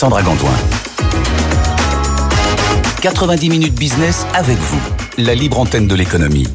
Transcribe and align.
Sandra 0.00 0.22
Gantoin. 0.22 0.48
90 3.02 3.50
minutes 3.50 3.74
business 3.74 4.26
avec 4.32 4.56
vous, 4.56 4.80
la 5.18 5.34
libre 5.34 5.60
antenne 5.60 5.88
de 5.88 5.94
l'économie. 5.94 6.46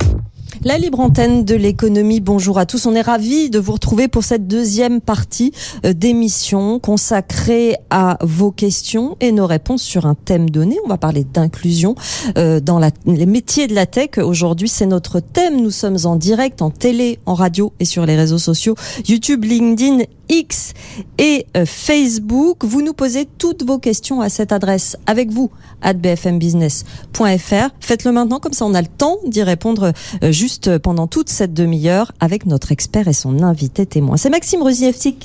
La 0.63 0.79
libre 0.79 1.00
antenne 1.00 1.45
de 1.45 1.53
l'économie, 1.53 2.21
bonjour 2.21 2.58
à 2.58 2.66
tous. 2.66 2.87
On 2.87 2.95
est 2.95 3.01
ravis 3.01 3.51
de 3.51 3.59
vous 3.59 3.73
retrouver 3.73 4.08
pour 4.08 4.23
cette 4.23 4.47
deuxième 4.47 5.00
partie 5.00 5.51
euh, 5.85 5.93
d'émission 5.93 6.79
consacrée 6.79 7.75
à 7.92 8.18
vos 8.21 8.50
questions 8.50 9.16
et 9.20 9.31
nos 9.31 9.46
réponses 9.46 9.84
sur 9.84 10.07
un 10.07 10.16
thème 10.16 10.50
donné. 10.50 10.80
On 10.84 10.88
va 10.88 10.98
parler 10.98 11.23
d'inclusion 11.23 11.93
euh, 12.39 12.59
dans 12.59 12.80
les 13.05 13.27
métiers 13.27 13.68
de 13.68 13.75
la 13.75 13.86
tech. 13.86 14.18
Aujourd'hui, 14.18 14.70
c'est 14.70 14.88
notre 14.88 15.20
thème. 15.20 15.62
Nous 15.62 15.70
sommes 15.70 15.98
en 16.05 16.16
direct, 16.16 16.64
en 16.64 16.71
télé, 16.71 17.20
en 17.27 17.36
radio 17.36 17.71
et 17.80 17.86
sur 17.86 18.07
les 18.07 18.16
réseaux 18.16 18.39
sociaux 18.39 18.73
YouTube, 19.07 19.43
LinkedIn 19.43 20.05
X 20.29 20.73
et 21.17 21.45
euh, 21.55 21.65
Facebook. 21.65 22.63
Vous 22.63 22.81
nous 22.81 22.93
posez 22.93 23.27
toutes 23.37 23.63
vos 23.63 23.79
questions 23.79 24.21
à 24.21 24.29
cette 24.29 24.51
adresse 24.51 24.97
avec 25.05 25.31
vous, 25.31 25.49
at 25.81 25.93
bfmbusiness.fr. 25.93 27.70
Faites-le 27.79 28.11
maintenant, 28.11 28.39
comme 28.39 28.53
ça 28.53 28.66
on 28.66 28.73
a 28.73 28.81
le 28.81 28.88
temps 28.88 29.17
d'y 29.25 29.43
répondre 29.43 29.93
euh, 30.23 30.31
juste 30.31 30.77
pendant 30.77 31.07
toute 31.07 31.30
cette 31.30 31.53
demi-heure 31.53 32.11
avec 32.19 32.45
notre 32.45 32.71
expert 32.71 33.07
et 33.07 33.13
son 33.13 33.43
invité 33.43 33.85
témoin. 33.85 34.17
C'est 34.17 34.30
Maxime 34.30 34.61
Ruzniewski 34.61 35.16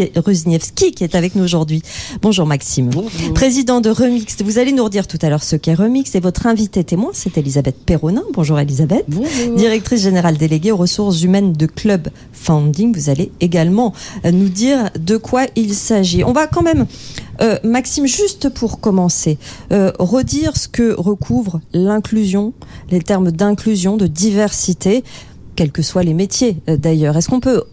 qui 0.92 1.04
est 1.04 1.14
avec 1.14 1.34
nous 1.34 1.44
aujourd'hui. 1.44 1.82
Bonjour 2.22 2.46
Maxime. 2.46 2.90
Bonjour. 2.90 3.34
Président 3.34 3.80
de 3.80 3.90
Remix. 3.90 4.36
Vous 4.42 4.58
allez 4.58 4.72
nous 4.72 4.84
redire 4.84 5.06
tout 5.06 5.18
à 5.22 5.28
l'heure 5.28 5.42
ce 5.42 5.56
qu'est 5.56 5.74
Remix 5.74 6.14
et 6.14 6.20
votre 6.20 6.46
invité 6.46 6.84
témoin, 6.84 7.10
c'est 7.12 7.38
Elisabeth 7.38 7.76
Perronin. 7.84 8.22
Bonjour 8.32 8.58
Elisabeth. 8.58 9.04
Bonjour. 9.08 9.56
Directrice 9.56 10.02
générale 10.02 10.36
déléguée 10.36 10.72
aux 10.72 10.76
ressources 10.76 11.22
humaines 11.22 11.52
de 11.52 11.66
Club 11.66 12.08
Founding. 12.32 12.94
Vous 12.94 13.10
allez 13.10 13.32
également 13.40 13.92
euh, 14.24 14.32
nous 14.32 14.48
dire 14.48 14.89
de 14.98 15.16
quoi 15.16 15.46
il 15.56 15.74
s'agit. 15.74 16.24
On 16.24 16.32
va 16.32 16.46
quand 16.46 16.62
même, 16.62 16.86
euh, 17.40 17.58
Maxime, 17.64 18.06
juste 18.06 18.48
pour 18.48 18.80
commencer, 18.80 19.38
euh, 19.72 19.92
redire 19.98 20.56
ce 20.56 20.68
que 20.68 20.94
recouvre 20.98 21.60
l'inclusion, 21.72 22.52
les 22.90 23.00
termes 23.00 23.30
d'inclusion, 23.30 23.96
de 23.96 24.06
diversité, 24.06 25.04
quels 25.56 25.72
que 25.72 25.82
soient 25.82 26.02
les 26.02 26.14
métiers 26.14 26.56
euh, 26.68 26.76
d'ailleurs. 26.76 27.16
Est-ce 27.16 27.28
qu'on 27.28 27.40
peut 27.40 27.64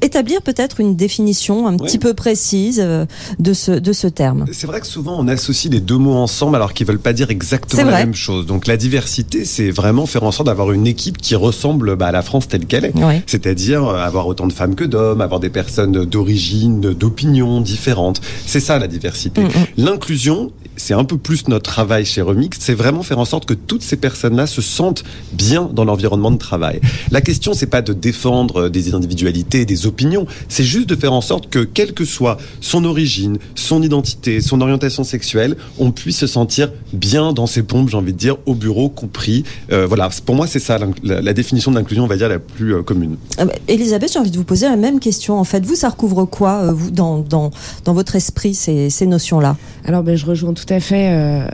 établir 0.00 0.42
peut-être 0.42 0.80
une 0.80 0.96
définition 0.96 1.66
un 1.66 1.72
Oui. 1.72 1.78
petit 1.78 1.98
peu 1.98 2.14
précise 2.14 2.80
euh, 2.82 3.06
de 3.38 3.52
ce, 3.52 3.72
de 3.72 3.92
ce 3.92 4.06
terme 4.06 4.44
C'est 4.52 4.66
vrai 4.66 4.80
que 4.80 4.86
souvent 4.86 5.16
on 5.18 5.28
associe 5.28 5.72
les 5.72 5.80
deux 5.80 5.98
mots 5.98 6.14
ensemble 6.14 6.56
alors 6.56 6.72
qu'ils 6.72 6.86
veulent 6.86 6.98
pas 6.98 7.12
dire 7.12 7.30
exactement 7.30 7.84
la 7.84 7.98
même 7.98 8.14
chose. 8.14 8.46
Donc 8.46 8.66
la 8.66 8.76
diversité, 8.76 9.44
c'est 9.44 9.70
vraiment 9.70 10.06
faire 10.06 10.22
en 10.24 10.32
sorte 10.32 10.46
d'avoir 10.46 10.72
une 10.72 10.86
équipe 10.86 11.18
qui 11.18 11.34
ressemble 11.34 11.96
bah, 11.96 12.08
à 12.08 12.12
la 12.12 12.22
France 12.22 12.48
telle 12.48 12.66
qu'elle 12.66 12.84
est. 12.84 12.92
Oui. 12.96 13.22
C'est-à-dire 13.26 13.84
euh, 13.86 13.98
avoir 13.98 14.26
autant 14.26 14.46
de 14.46 14.52
femmes 14.52 14.74
que 14.74 14.84
d'hommes, 14.84 15.20
avoir 15.20 15.40
des 15.40 15.50
personnes 15.50 16.04
d'origine, 16.04 16.80
d'opinions 16.80 17.60
différentes. 17.60 18.20
C'est 18.46 18.60
ça 18.60 18.78
la 18.78 18.88
diversité. 18.88 19.40
Mm, 19.42 19.46
mm. 19.46 19.50
L'inclusion, 19.78 20.52
c'est 20.76 20.94
un 20.94 21.04
peu 21.04 21.18
plus 21.18 21.48
notre 21.48 21.70
travail 21.70 22.04
chez 22.04 22.22
Remix, 22.22 22.58
c'est 22.60 22.74
vraiment 22.74 23.02
faire 23.02 23.18
en 23.18 23.24
sorte 23.24 23.46
que 23.46 23.54
toutes 23.54 23.82
ces 23.82 23.96
personnes-là 23.96 24.46
se 24.46 24.62
sentent 24.62 25.04
bien 25.32 25.68
dans 25.72 25.84
l'environnement 25.84 26.30
de 26.30 26.38
travail. 26.38 26.80
La 27.10 27.20
question, 27.20 27.54
c'est 27.54 27.66
pas 27.66 27.82
de 27.82 27.92
défendre 27.92 28.62
euh, 28.62 28.68
des 28.70 28.94
individualités, 28.94 29.64
des 29.64 29.86
opinions, 29.86 30.26
c'est 30.48 30.64
juste 30.64 30.88
de 30.88 30.96
faire 30.96 31.12
en 31.12 31.20
sorte 31.20 31.48
que, 31.48 31.60
quelle 31.60 31.92
que 31.92 32.04
soit 32.04 32.36
son 32.60 32.84
origine, 32.84 33.38
son 33.54 33.82
identité, 33.82 34.40
son 34.40 34.60
orientation 34.60 35.04
sexuelle, 35.04 35.56
on 35.78 35.90
puisse 35.90 36.18
se 36.18 36.26
sentir 36.26 36.70
bien 36.92 37.32
dans 37.32 37.46
ses 37.46 37.62
pompes, 37.62 37.88
j'ai 37.88 37.96
envie 37.96 38.12
de 38.12 38.18
dire, 38.18 38.36
au 38.46 38.54
bureau, 38.54 38.88
compris. 38.88 39.44
Euh, 39.72 39.86
voilà, 39.86 40.10
pour 40.24 40.34
moi, 40.34 40.46
c'est 40.46 40.58
ça 40.58 40.78
la, 41.02 41.20
la 41.20 41.32
définition 41.32 41.70
de 41.70 41.76
l'inclusion, 41.76 42.04
on 42.04 42.08
va 42.08 42.16
dire, 42.16 42.28
la 42.28 42.38
plus 42.38 42.74
euh, 42.74 42.82
commune. 42.82 43.16
Euh, 43.40 43.46
Elisabeth, 43.68 44.12
j'ai 44.12 44.18
envie 44.18 44.30
de 44.30 44.36
vous 44.36 44.44
poser 44.44 44.68
la 44.68 44.76
même 44.76 45.00
question. 45.00 45.38
En 45.38 45.44
fait, 45.44 45.64
vous, 45.64 45.74
ça 45.74 45.88
recouvre 45.88 46.24
quoi, 46.24 46.62
euh, 46.62 46.72
vous, 46.72 46.90
dans, 46.90 47.18
dans, 47.18 47.50
dans 47.84 47.94
votre 47.94 48.16
esprit, 48.16 48.54
ces, 48.54 48.90
ces 48.90 49.06
notions-là? 49.06 49.56
Alors 49.84 50.02
ben, 50.02 50.16
je 50.16 50.26
rejoins 50.26 50.52
tout 50.52 50.65
à 50.68 50.80
fait 50.80 51.08
euh, 51.10 51.46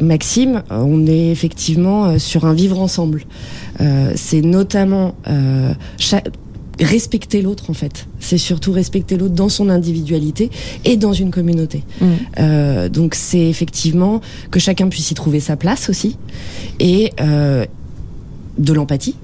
Maxime. 0.00 0.62
On 0.70 1.06
est 1.06 1.30
effectivement 1.30 2.06
euh, 2.06 2.18
sur 2.18 2.44
un 2.44 2.54
vivre 2.54 2.80
ensemble. 2.80 3.24
Euh, 3.80 4.12
c'est 4.14 4.42
notamment 4.42 5.14
euh, 5.28 5.72
respecter 6.80 7.42
l'autre 7.42 7.70
en 7.70 7.74
fait. 7.74 8.06
C'est 8.20 8.38
surtout 8.38 8.72
respecter 8.72 9.16
l'autre 9.16 9.34
dans 9.34 9.48
son 9.48 9.68
individualité 9.68 10.50
et 10.84 10.96
dans 10.96 11.12
une 11.12 11.30
communauté. 11.30 11.84
Mm. 12.00 12.06
Euh, 12.38 12.88
donc 12.88 13.14
c'est 13.14 13.48
effectivement 13.48 14.20
que 14.50 14.60
chacun 14.60 14.88
puisse 14.88 15.10
y 15.10 15.14
trouver 15.14 15.40
sa 15.40 15.56
place 15.56 15.88
aussi 15.88 16.16
et 16.78 17.12
euh, 17.20 17.64
de 18.58 18.72
l'empathie. 18.72 19.16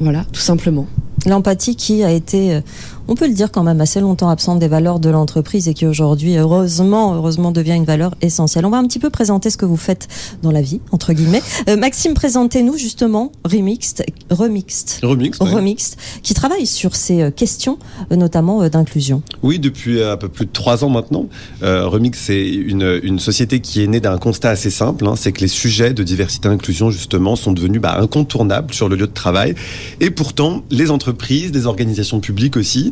Voilà, 0.00 0.24
tout 0.32 0.40
simplement. 0.40 0.86
L'empathie 1.26 1.74
qui 1.74 2.04
a 2.04 2.12
été, 2.12 2.60
on 3.08 3.14
peut 3.14 3.26
le 3.26 3.34
dire 3.34 3.52
quand 3.52 3.62
même, 3.62 3.80
assez 3.80 4.00
longtemps 4.00 4.28
absente 4.28 4.58
des 4.58 4.68
valeurs 4.68 5.00
de 5.00 5.10
l'entreprise 5.10 5.68
et 5.68 5.74
qui 5.74 5.86
aujourd'hui, 5.86 6.36
heureusement, 6.36 7.14
heureusement 7.14 7.52
devient 7.52 7.74
une 7.74 7.84
valeur 7.84 8.14
essentielle. 8.20 8.66
On 8.66 8.70
va 8.70 8.78
un 8.78 8.86
petit 8.86 8.98
peu 8.98 9.10
présenter 9.10 9.50
ce 9.50 9.56
que 9.56 9.66
vous 9.66 9.76
faites 9.76 10.08
dans 10.42 10.50
la 10.50 10.62
vie, 10.62 10.80
entre 10.92 11.12
guillemets. 11.12 11.42
Euh, 11.68 11.76
Maxime, 11.76 12.14
présentez-nous 12.14 12.76
justement 12.76 13.32
Remixed, 13.44 14.04
Remixed, 14.30 15.00
ouais. 15.02 15.30
Remixed, 15.40 15.96
qui 16.22 16.34
travaille 16.34 16.66
sur 16.66 16.96
ces 16.96 17.22
euh, 17.22 17.30
questions, 17.30 17.78
euh, 18.10 18.16
notamment 18.16 18.68
d'inclusion. 18.68 19.22
Oui, 19.42 19.58
depuis 19.58 20.02
un 20.02 20.16
peu 20.16 20.28
plus 20.28 20.46
de 20.46 20.52
trois 20.52 20.84
ans 20.84 20.90
maintenant. 20.90 21.26
Euh, 21.62 21.86
Remix, 21.86 22.18
c'est 22.18 22.46
une, 22.48 23.00
une 23.02 23.18
société 23.18 23.60
qui 23.60 23.82
est 23.82 23.86
née 23.86 24.00
d'un 24.00 24.18
constat 24.18 24.50
assez 24.50 24.70
simple, 24.70 25.06
hein, 25.06 25.14
c'est 25.16 25.32
que 25.32 25.40
les 25.40 25.48
sujets 25.48 25.92
de 25.92 26.02
diversité 26.02 26.48
et 26.48 26.50
inclusion, 26.50 26.90
justement, 26.90 27.36
sont 27.36 27.52
devenus 27.52 27.80
bah, 27.80 27.96
incontournables 27.98 28.74
sur 28.74 28.88
le 28.88 28.96
lieu 28.96 29.06
de 29.06 29.12
travail. 29.12 29.54
Et 30.00 30.10
pourtant, 30.10 30.62
les 30.70 30.90
entreprises, 30.90 31.52
les 31.52 31.66
organisations 31.66 32.20
publiques 32.20 32.56
aussi, 32.56 32.90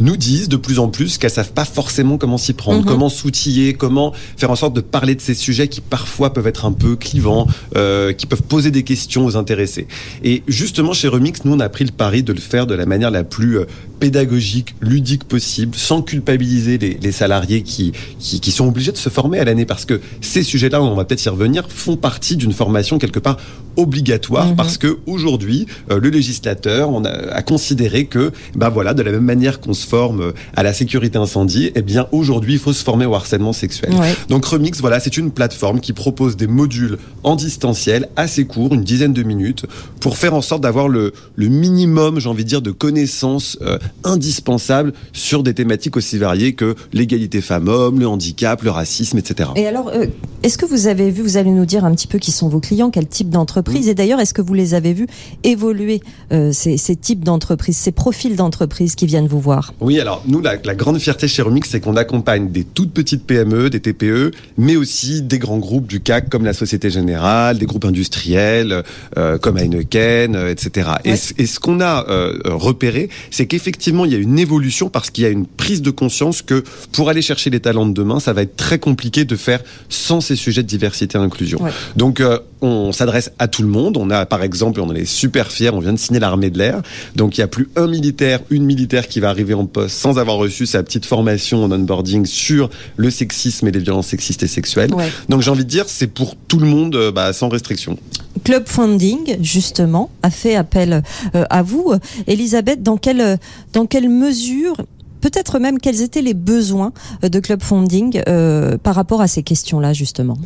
nous 0.00 0.16
disent 0.16 0.48
de 0.48 0.56
plus 0.56 0.78
en 0.78 0.88
plus 0.88 1.18
qu'elles 1.18 1.30
savent 1.30 1.52
pas 1.52 1.64
forcément 1.64 2.18
comment 2.18 2.38
s'y 2.38 2.52
prendre, 2.52 2.80
Mhm. 2.80 2.86
comment 2.86 3.08
s'outiller, 3.08 3.74
comment 3.74 4.12
faire 4.36 4.50
en 4.50 4.56
sorte 4.56 4.74
de 4.74 4.80
parler 4.80 5.14
de 5.14 5.20
ces 5.20 5.34
sujets 5.34 5.68
qui 5.68 5.80
parfois 5.80 6.32
peuvent 6.32 6.46
être 6.46 6.64
un 6.64 6.72
peu 6.72 6.96
clivants, 6.96 7.46
euh, 7.76 8.12
qui 8.12 8.26
peuvent 8.26 8.42
poser 8.42 8.70
des 8.70 8.82
questions 8.84 9.24
aux 9.26 9.36
intéressés. 9.36 9.86
Et 10.24 10.42
justement, 10.48 10.92
chez 10.92 11.08
Remix, 11.08 11.44
nous, 11.44 11.52
on 11.54 11.60
a 11.60 11.68
pris 11.68 11.84
le 11.84 11.90
pari 11.92 12.22
de 12.22 12.32
le 12.32 12.40
faire 12.40 12.66
de 12.66 12.74
la 12.74 12.86
manière 12.86 13.10
la 13.10 13.24
plus 13.24 13.58
euh, 13.58 13.64
pédagogique, 14.00 14.74
ludique 14.80 15.24
possible, 15.24 15.74
sans 15.76 16.02
culpabiliser 16.02 16.78
les, 16.78 16.98
les 17.02 17.12
salariés 17.12 17.62
qui, 17.62 17.92
qui, 18.20 18.38
qui 18.40 18.50
sont 18.52 18.68
obligés 18.68 18.92
de 18.92 18.96
se 18.96 19.08
former 19.08 19.40
à 19.40 19.44
l'année, 19.44 19.64
parce 19.66 19.84
que 19.84 20.00
ces 20.20 20.42
sujets-là, 20.44 20.80
on 20.82 20.94
va 20.94 21.04
peut-être 21.04 21.24
y 21.24 21.28
revenir, 21.28 21.66
font 21.68 21.96
partie 21.96 22.36
d'une 22.36 22.52
formation 22.52 22.98
quelque 22.98 23.18
part 23.18 23.38
obligatoire, 23.76 24.48
Mhm. 24.48 24.56
parce 24.56 24.76
que 24.78 24.98
aujourd'hui, 25.06 25.66
euh, 25.90 26.00
le 26.00 26.10
législateur 26.10 26.90
on 26.90 27.04
a, 27.04 27.10
a 27.10 27.42
considéré 27.42 28.06
que, 28.06 28.32
ben 28.56 28.68
voilà, 28.68 28.94
de 28.94 29.02
la 29.02 29.12
même 29.12 29.24
manière 29.24 29.60
qu'on 29.60 29.72
se 29.74 29.86
forme 29.88 30.20
euh, 30.20 30.32
à 30.54 30.62
la 30.62 30.72
sécurité 30.72 31.18
incendie, 31.18 31.70
eh 31.74 31.82
bien 31.82 32.06
aujourd'hui, 32.12 32.54
il 32.54 32.58
faut 32.58 32.72
se 32.72 32.84
former 32.84 33.06
au 33.06 33.14
harcèlement 33.14 33.52
sexuel. 33.52 33.92
Ouais. 33.94 34.14
Donc 34.28 34.44
Remix, 34.44 34.80
voilà, 34.80 35.00
c'est 35.00 35.16
une 35.16 35.30
plateforme 35.30 35.80
qui 35.80 35.92
propose 35.92 36.36
des 36.36 36.46
modules 36.46 36.98
en 37.22 37.36
distanciel 37.36 38.08
assez 38.16 38.44
courts, 38.44 38.74
une 38.74 38.84
dizaine 38.84 39.12
de 39.12 39.22
minutes, 39.22 39.64
pour 40.00 40.16
faire 40.16 40.34
en 40.34 40.42
sorte 40.42 40.62
d'avoir 40.62 40.88
le, 40.88 41.12
le 41.36 41.48
minimum, 41.48 42.20
j'ai 42.20 42.28
envie 42.28 42.44
de 42.44 42.48
dire, 42.48 42.62
de 42.62 42.70
connaissances 42.70 43.58
euh, 43.62 43.78
indispensables 44.04 44.92
sur 45.12 45.42
des 45.42 45.54
thématiques 45.54 45.96
aussi 45.96 46.18
variées 46.18 46.52
que 46.54 46.74
l'égalité 46.92 47.40
femmes-hommes, 47.40 47.98
le 48.00 48.08
handicap, 48.08 48.62
le 48.62 48.70
racisme, 48.70 49.18
etc. 49.18 49.50
Et 49.56 49.66
alors, 49.66 49.88
euh, 49.88 50.06
est-ce 50.42 50.58
que 50.58 50.66
vous 50.66 50.86
avez 50.86 51.10
vu, 51.10 51.22
vous 51.22 51.36
allez 51.36 51.50
nous 51.50 51.66
dire 51.66 51.84
un 51.84 51.94
petit 51.94 52.06
peu 52.06 52.18
qui 52.18 52.32
sont 52.32 52.48
vos 52.48 52.60
clients, 52.60 52.90
quel 52.90 53.06
type 53.06 53.30
d'entreprise, 53.30 53.88
et 53.88 53.94
d'ailleurs, 53.94 54.20
est-ce 54.20 54.34
que 54.34 54.42
vous 54.42 54.54
les 54.54 54.74
avez 54.74 54.92
vus 54.92 55.06
évoluer, 55.44 56.00
euh, 56.32 56.52
ces, 56.52 56.76
ces 56.76 56.96
types 56.96 57.24
d'entreprises, 57.24 57.76
ces 57.76 57.92
profils 57.92 58.36
d'entreprises 58.36 58.94
qui 58.94 59.06
viennent 59.06 59.28
vous 59.28 59.40
voir? 59.40 59.74
Oui, 59.80 60.00
alors 60.00 60.22
nous, 60.26 60.40
la, 60.40 60.54
la 60.64 60.74
grande 60.74 60.98
fierté 60.98 61.28
chez 61.28 61.40
Remix, 61.42 61.68
c'est 61.70 61.80
qu'on 61.80 61.96
accompagne 61.96 62.50
des 62.50 62.64
toutes 62.64 62.92
petites 62.92 63.24
PME, 63.24 63.70
des 63.70 63.78
TPE, 63.80 64.32
mais 64.56 64.74
aussi 64.76 65.22
des 65.22 65.38
grands 65.38 65.58
groupes 65.58 65.86
du 65.86 66.00
CAC 66.00 66.28
comme 66.28 66.44
la 66.44 66.52
Société 66.52 66.90
Générale, 66.90 67.58
des 67.58 67.66
groupes 67.66 67.84
industriels 67.84 68.82
euh, 69.16 69.38
comme 69.38 69.56
Heineken, 69.56 70.34
euh, 70.34 70.50
etc. 70.50 70.88
Et, 71.04 71.10
Ouais. 71.10 71.16
ce- 71.16 71.32
et 71.38 71.46
ce 71.46 71.60
qu'on 71.60 71.80
a 71.80 72.06
euh, 72.08 72.36
repéré, 72.44 73.08
c'est 73.30 73.46
qu'effectivement, 73.46 74.04
il 74.04 74.12
y 74.12 74.16
a 74.16 74.18
une 74.18 74.38
évolution 74.38 74.88
parce 74.90 75.10
qu'il 75.10 75.22
y 75.22 75.26
a 75.28 75.30
une 75.30 75.46
prise 75.46 75.80
de 75.80 75.90
conscience 75.90 76.42
que 76.42 76.64
pour 76.92 77.08
aller 77.08 77.22
chercher 77.22 77.50
les 77.50 77.60
talents 77.60 77.86
de 77.86 77.92
demain, 77.94 78.18
ça 78.18 78.32
va 78.32 78.42
être 78.42 78.56
très 78.56 78.80
compliqué 78.80 79.24
de 79.24 79.36
faire 79.36 79.60
sans 79.88 80.20
ces 80.20 80.34
sujets 80.34 80.62
de 80.64 80.68
diversité 80.68 81.16
et 81.18 81.20
inclusion. 81.20 81.62
Ouais. 81.62 81.70
Donc, 81.96 82.20
euh, 82.20 82.38
on 82.60 82.90
s'adresse 82.90 83.30
à 83.38 83.46
tout 83.46 83.62
le 83.62 83.68
monde. 83.68 83.96
On 83.96 84.10
a, 84.10 84.26
par 84.26 84.42
exemple, 84.42 84.80
on 84.80 84.88
en 84.88 84.94
est 84.96 85.04
super 85.04 85.52
fiers, 85.52 85.70
on 85.72 85.78
vient 85.78 85.92
de 85.92 85.98
signer 85.98 86.18
l'armée 86.18 86.50
de 86.50 86.58
l'air. 86.58 86.82
Donc, 87.14 87.38
il 87.38 87.40
n'y 87.40 87.44
a 87.44 87.48
plus 87.48 87.68
un 87.76 87.86
militaire, 87.86 88.40
une 88.50 88.64
militaire 88.64 89.06
qui 89.06 89.20
va 89.20 89.28
arriver 89.30 89.54
en 89.54 89.66
poste 89.68 89.96
sans 89.96 90.18
avoir 90.18 90.36
reçu 90.36 90.66
sa 90.66 90.82
petite 90.82 91.06
formation 91.06 91.62
en 91.62 91.70
onboarding 91.70 92.26
sur 92.26 92.70
le 92.96 93.10
sexisme 93.10 93.68
et 93.68 93.70
les 93.70 93.80
violences 93.80 94.08
sexistes 94.08 94.42
et 94.42 94.48
sexuelles. 94.48 94.92
Ouais. 94.92 95.10
Donc, 95.28 95.42
j'ai 95.42 95.50
envie 95.50 95.64
de 95.64 95.70
dire, 95.70 95.84
c'est 95.86 96.08
pour 96.08 96.34
tout 96.34 96.58
le 96.58 96.66
monde, 96.66 96.96
euh, 96.96 97.12
bah, 97.12 97.32
sans 97.32 97.48
restriction. 97.48 97.96
Club 98.44 98.64
Funding, 98.66 99.36
justement, 99.42 100.10
a 100.22 100.30
fait 100.30 100.54
appel 100.54 101.02
euh, 101.34 101.44
à 101.50 101.62
vous. 101.62 101.92
Elisabeth, 102.26 102.82
dans 102.82 102.96
quelle, 102.96 103.20
euh, 103.20 103.36
dans 103.72 103.86
quelle 103.86 104.08
mesure, 104.08 104.76
peut-être 105.20 105.58
même 105.58 105.78
quels 105.78 106.02
étaient 106.02 106.22
les 106.22 106.34
besoins 106.34 106.92
euh, 107.24 107.28
de 107.28 107.40
Club 107.40 107.62
Funding 107.62 108.22
euh, 108.28 108.78
par 108.78 108.94
rapport 108.94 109.20
à 109.20 109.28
ces 109.28 109.42
questions-là, 109.42 109.92
justement? 109.92 110.38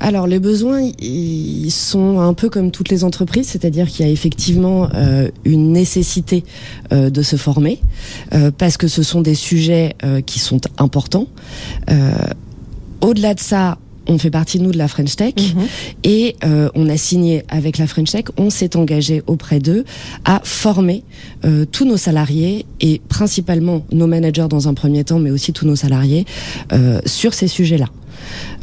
Alors 0.00 0.26
les 0.26 0.38
besoins, 0.38 0.90
ils 0.98 1.70
sont 1.70 2.20
un 2.20 2.32
peu 2.34 2.48
comme 2.48 2.70
toutes 2.70 2.88
les 2.88 3.04
entreprises, 3.04 3.48
c'est-à-dire 3.48 3.86
qu'il 3.88 4.06
y 4.06 4.08
a 4.08 4.12
effectivement 4.12 4.88
euh, 4.94 5.28
une 5.44 5.72
nécessité 5.72 6.42
euh, 6.92 7.10
de 7.10 7.22
se 7.22 7.36
former 7.36 7.80
euh, 8.32 8.50
parce 8.56 8.76
que 8.78 8.88
ce 8.88 9.02
sont 9.02 9.20
des 9.20 9.34
sujets 9.34 9.94
euh, 10.02 10.20
qui 10.22 10.38
sont 10.38 10.60
importants. 10.78 11.26
Euh, 11.90 12.12
au-delà 13.02 13.34
de 13.34 13.40
ça, 13.40 13.78
on 14.06 14.18
fait 14.18 14.30
partie 14.30 14.58
nous 14.58 14.72
de 14.72 14.78
la 14.78 14.88
French 14.88 15.14
Tech 15.16 15.34
Mhm. 15.36 15.66
et 16.02 16.34
euh, 16.44 16.68
on 16.74 16.88
a 16.88 16.96
signé 16.96 17.44
avec 17.48 17.76
la 17.78 17.86
French 17.86 18.10
Tech, 18.10 18.24
on 18.38 18.48
s'est 18.50 18.76
engagé 18.76 19.22
auprès 19.26 19.60
d'eux 19.60 19.84
à 20.24 20.40
former 20.42 21.04
euh, 21.44 21.64
tous 21.70 21.84
nos 21.84 21.98
salariés 21.98 22.64
et 22.80 23.00
principalement 23.08 23.84
nos 23.92 24.06
managers 24.06 24.46
dans 24.48 24.66
un 24.66 24.74
premier 24.74 25.04
temps, 25.04 25.18
mais 25.18 25.30
aussi 25.30 25.52
tous 25.52 25.66
nos 25.66 25.76
salariés 25.76 26.24
euh, 26.72 27.00
sur 27.04 27.34
ces 27.34 27.46
sujets-là. 27.48 27.86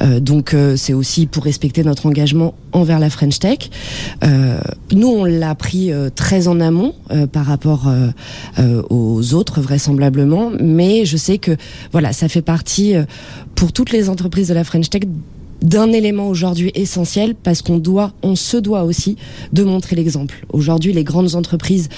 Euh, 0.01 0.19
donc 0.19 0.53
euh, 0.53 0.75
c'est 0.75 0.93
aussi 0.93 1.25
pour 1.25 1.43
respecter 1.43 1.83
notre 1.83 2.05
engagement 2.05 2.53
envers 2.71 2.99
la 2.99 3.09
French 3.09 3.39
Tech. 3.39 3.69
Euh, 4.23 4.59
nous 4.91 5.07
on 5.07 5.25
l'a 5.25 5.55
pris 5.55 5.91
très 6.15 6.47
en 6.47 6.59
amont 6.59 6.93
par 7.31 7.45
rapport 7.45 7.89
aux 8.89 9.33
autres 9.33 9.61
vraisemblablement, 9.61 10.51
mais 10.59 11.05
je 11.05 11.17
sais 11.17 11.37
que 11.37 11.55
voilà 11.91 12.13
ça 12.13 12.27
fait 12.29 12.41
partie 12.41 12.95
pour 13.55 13.71
toutes 13.71 13.91
les 13.91 14.09
entreprises 14.09 14.47
de 14.49 14.53
la 14.53 14.63
French 14.63 14.89
Tech 14.89 15.03
d'un 15.61 15.91
élément 15.91 16.27
aujourd'hui 16.27 16.71
essentiel 16.75 17.35
parce 17.35 17.61
qu'on 17.61 17.77
doit, 17.77 18.13
on 18.23 18.35
se 18.35 18.57
doit 18.57 18.83
aussi 18.83 19.17
de 19.53 19.63
montrer 19.63 19.95
l'exemple. 19.95 20.45
Aujourd'hui, 20.49 20.93
les 20.93 21.03
grandes 21.03 21.35
entreprises 21.35 21.89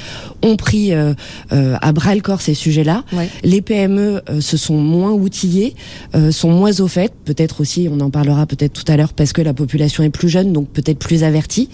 ont 0.41 0.55
pris 0.55 0.93
euh, 0.93 1.13
euh, 1.51 1.75
à 1.81 1.91
bras 1.91 2.15
le 2.15 2.21
corps 2.21 2.41
ces 2.41 2.53
sujets-là. 2.53 3.03
Ouais. 3.13 3.29
Les 3.43 3.61
PME 3.61 4.21
euh, 4.29 4.41
se 4.41 4.57
sont 4.57 4.77
moins 4.77 5.11
outillées, 5.11 5.75
euh, 6.15 6.31
sont 6.31 6.51
moins 6.51 6.79
au 6.79 6.87
fait. 6.87 7.13
Peut-être 7.25 7.61
aussi, 7.61 7.87
on 7.91 7.99
en 7.99 8.09
parlera 8.09 8.45
peut-être 8.45 8.73
tout 8.73 8.89
à 8.91 8.97
l'heure 8.97 9.13
parce 9.13 9.33
que 9.33 9.41
la 9.41 9.53
population 9.53 10.03
est 10.03 10.09
plus 10.09 10.29
jeune, 10.29 10.53
donc 10.53 10.69
peut-être 10.69 10.99
plus 10.99 11.23
avertie. 11.23 11.69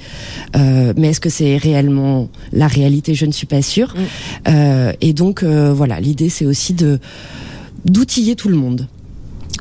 Euh, 0.55 0.93
mais 0.97 1.09
est-ce 1.09 1.21
que 1.21 1.29
c'est 1.29 1.57
réellement 1.57 2.29
la 2.51 2.67
réalité? 2.67 3.13
Je 3.13 3.25
ne 3.25 3.31
suis 3.31 3.47
pas 3.47 3.61
sûre. 3.61 3.93
Mm. 3.95 3.99
Euh, 4.47 4.93
et 5.01 5.13
donc 5.13 5.43
euh, 5.43 5.73
voilà, 5.73 5.99
l'idée 5.99 6.29
c'est 6.29 6.45
aussi 6.45 6.73
de 6.73 6.99
d'outiller 7.85 8.35
tout 8.35 8.49
le 8.49 8.55
monde. 8.55 8.87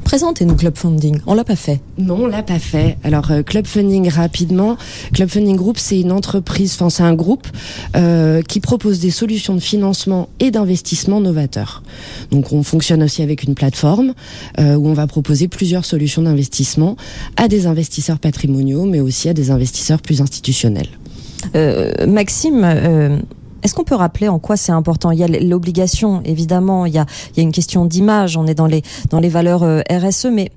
Présentez-nous 0.02 0.56
Club 0.56 0.76
Funding. 0.76 1.19
On 1.26 1.35
l'a 1.35 1.44
pas 1.44 1.56
fait. 1.56 1.81
Non, 1.99 2.23
on 2.23 2.26
l'a 2.26 2.43
pas 2.43 2.58
fait. 2.58 2.99
Alors 3.05 3.31
euh, 3.31 3.43
Club 3.43 3.67
Funding 3.67 4.08
rapidement. 4.08 4.76
Club 5.12 5.29
Funding 5.29 5.56
Group, 5.56 5.79
c'est 5.79 6.00
une 6.00 6.12
entreprise, 6.12 6.75
enfin 6.75 6.91
c'est 6.91 7.02
un 7.02 7.14
groupe 7.14 7.46
euh, 7.96 8.43
qui 8.43 8.61
propose 8.61 9.00
des 9.00 9.11
solutions 9.11 9.55
de 9.55 9.61
financement 9.61 10.29
et 10.41 10.50
d'investissement 10.50 11.20
novateurs. 11.20 11.82
Donc 12.31 12.52
on 12.52 12.62
fonctionne 12.62 13.02
aussi 13.02 13.23
avec 13.23 13.44
une 13.44 13.55
plateforme 13.55 14.14
euh, 14.58 14.75
où 14.75 14.88
on 14.88 14.94
va 14.94 15.06
proposer 15.06 15.49
plusieurs 15.49 15.85
solutions 15.85 16.23
d'investissement 16.23 16.96
à 17.37 17.49
des 17.49 17.67
investisseurs 17.67 18.19
patrimoniaux, 18.19 18.85
mais 18.85 19.00
aussi 19.00 19.29
à 19.29 19.35
des 19.35 19.50
investisseurs 19.50 20.00
plus 20.00 20.20
institutionnels. 20.20 20.88
Euh, 21.55 22.06
Maxime, 22.06 22.62
euh, 22.64 23.19
est-ce 23.65 23.75
qu'on 23.75 23.85
peut 23.85 23.95
rappeler 23.95 24.29
en 24.29 24.39
quoi 24.39 24.57
c'est 24.57 24.73
important? 24.73 25.11
Il 25.11 25.19
y 25.19 25.25
a 25.25 25.27
l'obligation, 25.27 26.23
évidemment, 26.25 26.85
il 26.85 26.93
y 26.93 26.99
a, 26.99 27.07
une 27.37 27.51
question 27.51 27.87
d'image, 27.87 28.37
on 28.37 28.47
est 28.47 28.55
dans 28.55 28.67
les, 28.67 28.83
dans 29.09 29.21
les 29.21 29.31
valeurs 29.31 29.63
euh, 29.63 29.81
RSE, 29.91 30.27
mais 30.27 30.53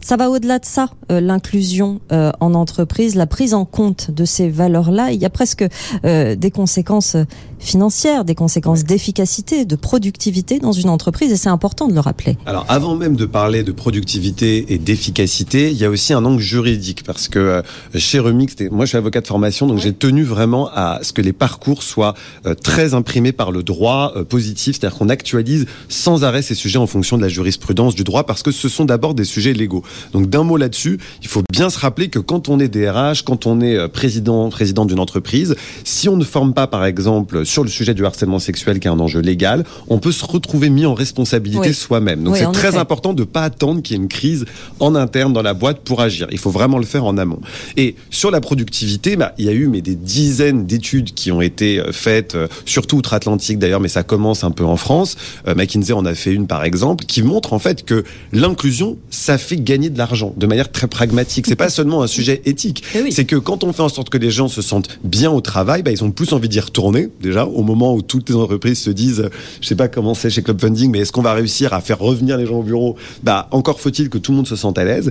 ça 0.00 0.16
va 0.16 0.30
au-delà 0.30 0.60
de 0.60 0.64
ça, 0.64 0.88
euh, 1.10 1.20
l'inclusion 1.20 2.00
euh, 2.12 2.30
en 2.40 2.54
entreprise, 2.54 3.16
la 3.16 3.26
prise 3.26 3.52
en 3.52 3.64
compte 3.64 4.12
de 4.12 4.24
ces 4.24 4.48
valeurs-là. 4.48 5.10
Il 5.10 5.20
y 5.20 5.24
a 5.24 5.30
presque 5.30 5.64
des 6.04 6.50
conséquences 6.52 7.16
financières, 7.62 8.24
des 8.24 8.34
conséquences 8.34 8.84
d'efficacité, 8.84 9.64
de 9.64 9.76
productivité 9.76 10.58
dans 10.58 10.72
une 10.72 10.88
entreprise, 10.88 11.32
et 11.32 11.36
c'est 11.36 11.48
important 11.48 11.88
de 11.88 11.94
le 11.94 12.00
rappeler. 12.00 12.36
Alors, 12.46 12.66
avant 12.68 12.96
même 12.96 13.16
de 13.16 13.24
parler 13.24 13.62
de 13.62 13.72
productivité 13.72 14.72
et 14.74 14.78
d'efficacité, 14.78 15.70
il 15.70 15.76
y 15.76 15.84
a 15.84 15.90
aussi 15.90 16.12
un 16.12 16.24
angle 16.24 16.40
juridique 16.40 17.04
parce 17.04 17.28
que 17.28 17.38
euh, 17.38 17.62
chez 17.94 18.18
Remix, 18.18 18.54
moi 18.70 18.84
je 18.84 18.90
suis 18.90 18.98
avocat 18.98 19.20
de 19.20 19.26
formation, 19.26 19.66
donc 19.66 19.78
j'ai 19.78 19.92
tenu 19.92 20.24
vraiment 20.24 20.68
à 20.74 21.00
ce 21.02 21.12
que 21.12 21.22
les 21.22 21.32
parcours 21.32 21.82
soient 21.82 22.14
euh, 22.46 22.54
très 22.54 22.94
imprimés 22.94 23.32
par 23.32 23.52
le 23.52 23.62
droit 23.62 24.12
euh, 24.16 24.24
positif, 24.24 24.76
c'est-à-dire 24.78 24.98
qu'on 24.98 25.08
actualise 25.08 25.66
sans 25.88 26.24
arrêt 26.24 26.42
ces 26.42 26.54
sujets 26.54 26.78
en 26.78 26.86
fonction 26.86 27.16
de 27.16 27.22
la 27.22 27.28
jurisprudence 27.28 27.94
du 27.94 28.04
droit 28.04 28.24
parce 28.24 28.42
que 28.42 28.50
ce 28.50 28.68
sont 28.68 28.84
d'abord 28.84 29.14
des 29.14 29.24
sujets 29.24 29.52
légaux. 29.52 29.82
Donc 30.12 30.28
d'un 30.28 30.42
mot 30.42 30.56
là-dessus, 30.56 30.98
il 31.22 31.28
faut 31.28 31.42
bien 31.52 31.70
se 31.70 31.78
rappeler 31.78 32.08
que 32.08 32.18
quand 32.18 32.48
on 32.48 32.58
est 32.58 32.68
DRH, 32.68 33.22
quand 33.22 33.46
on 33.46 33.60
est 33.60 33.88
président, 33.88 34.50
président 34.50 34.84
d'une 34.84 35.00
entreprise, 35.00 35.54
si 35.84 36.08
on 36.08 36.16
ne 36.16 36.24
forme 36.24 36.54
pas 36.54 36.66
par 36.66 36.84
exemple 36.84 37.44
sur 37.52 37.62
le 37.62 37.68
sujet 37.68 37.92
du 37.94 38.04
harcèlement 38.06 38.38
sexuel 38.38 38.80
qui 38.80 38.88
est 38.88 38.90
un 38.90 38.98
enjeu 38.98 39.20
légal, 39.20 39.64
on 39.88 39.98
peut 39.98 40.10
se 40.12 40.24
retrouver 40.24 40.70
mis 40.70 40.86
en 40.86 40.94
responsabilité 40.94 41.68
Oui. 41.68 41.74
soi-même. 41.74 42.24
Donc 42.24 42.34
Oui, 42.34 42.40
c'est 42.40 42.52
très 42.52 42.68
effet. 42.68 42.78
important 42.78 43.12
de 43.12 43.24
pas 43.24 43.42
attendre 43.42 43.82
qu'il 43.82 43.96
y 43.96 44.00
ait 44.00 44.02
une 44.02 44.08
crise 44.08 44.46
en 44.80 44.94
interne 44.94 45.32
dans 45.32 45.42
la 45.42 45.52
boîte 45.54 45.80
pour 45.80 46.00
agir. 46.00 46.26
Il 46.32 46.38
faut 46.38 46.50
vraiment 46.50 46.78
le 46.78 46.86
faire 46.86 47.04
en 47.04 47.18
amont. 47.18 47.40
Et 47.76 47.94
sur 48.10 48.30
la 48.30 48.40
productivité, 48.40 49.16
bah, 49.16 49.34
il 49.38 49.44
y 49.44 49.48
a 49.48 49.52
eu 49.52 49.68
mais 49.68 49.82
des 49.82 49.94
dizaines 49.94 50.64
d'études 50.66 51.12
qui 51.12 51.30
ont 51.30 51.40
été 51.42 51.78
euh, 51.78 51.92
faites, 51.92 52.34
euh, 52.34 52.48
surtout 52.64 52.96
outre-Atlantique 52.96 53.58
d'ailleurs, 53.58 53.80
mais 53.80 53.88
ça 53.88 54.02
commence 54.02 54.44
un 54.44 54.50
peu 54.50 54.64
en 54.64 54.76
France. 54.76 55.16
Euh, 55.46 55.54
McKinsey 55.54 55.92
en 55.92 56.06
a 56.06 56.14
fait 56.14 56.32
une 56.32 56.46
par 56.46 56.64
exemple, 56.64 57.04
qui 57.04 57.22
montre 57.22 57.52
en 57.52 57.58
fait 57.58 57.84
que 57.84 58.04
l'inclusion, 58.32 58.96
ça 59.10 59.36
fait 59.36 59.56
gagner 59.56 59.90
de 59.90 59.98
l'argent 59.98 60.32
de 60.36 60.46
manière 60.46 60.72
très 60.72 60.86
pragmatique. 60.86 61.46
C'est 61.46 61.56
pas 61.56 61.68
seulement 61.78 62.02
un 62.02 62.06
sujet 62.06 62.40
éthique. 62.46 62.82
Eh 62.94 63.02
oui. 63.02 63.12
C'est 63.12 63.26
que 63.26 63.36
quand 63.36 63.62
on 63.62 63.72
fait 63.74 63.82
en 63.82 63.88
sorte 63.90 64.08
que 64.08 64.18
les 64.18 64.30
gens 64.30 64.48
se 64.48 64.62
sentent 64.62 64.98
bien 65.04 65.30
au 65.30 65.40
travail, 65.42 65.82
bah, 65.82 65.90
ils 65.90 66.02
ont 66.02 66.10
plus 66.10 66.32
envie 66.32 66.48
d'y 66.48 66.60
retourner 66.60 67.08
déjà 67.20 67.41
au 67.48 67.62
moment 67.62 67.94
où 67.94 68.02
toutes 68.02 68.28
les 68.28 68.36
entreprises 68.36 68.80
se 68.80 68.90
disent, 68.90 69.28
je 69.60 69.66
sais 69.66 69.74
pas 69.74 69.88
comment 69.88 70.14
c'est 70.14 70.30
chez 70.30 70.42
Club 70.42 70.60
Funding, 70.60 70.90
mais 70.90 71.00
est-ce 71.00 71.12
qu'on 71.12 71.22
va 71.22 71.32
réussir 71.32 71.72
à 71.72 71.80
faire 71.80 71.98
revenir 71.98 72.36
les 72.36 72.46
gens 72.46 72.60
au 72.60 72.62
bureau? 72.62 72.96
Bah 73.22 73.48
encore 73.50 73.80
faut-il 73.80 74.08
que 74.08 74.18
tout 74.18 74.32
le 74.32 74.36
monde 74.36 74.48
se 74.48 74.56
sente 74.56 74.78
à 74.78 74.84
l'aise. 74.84 75.10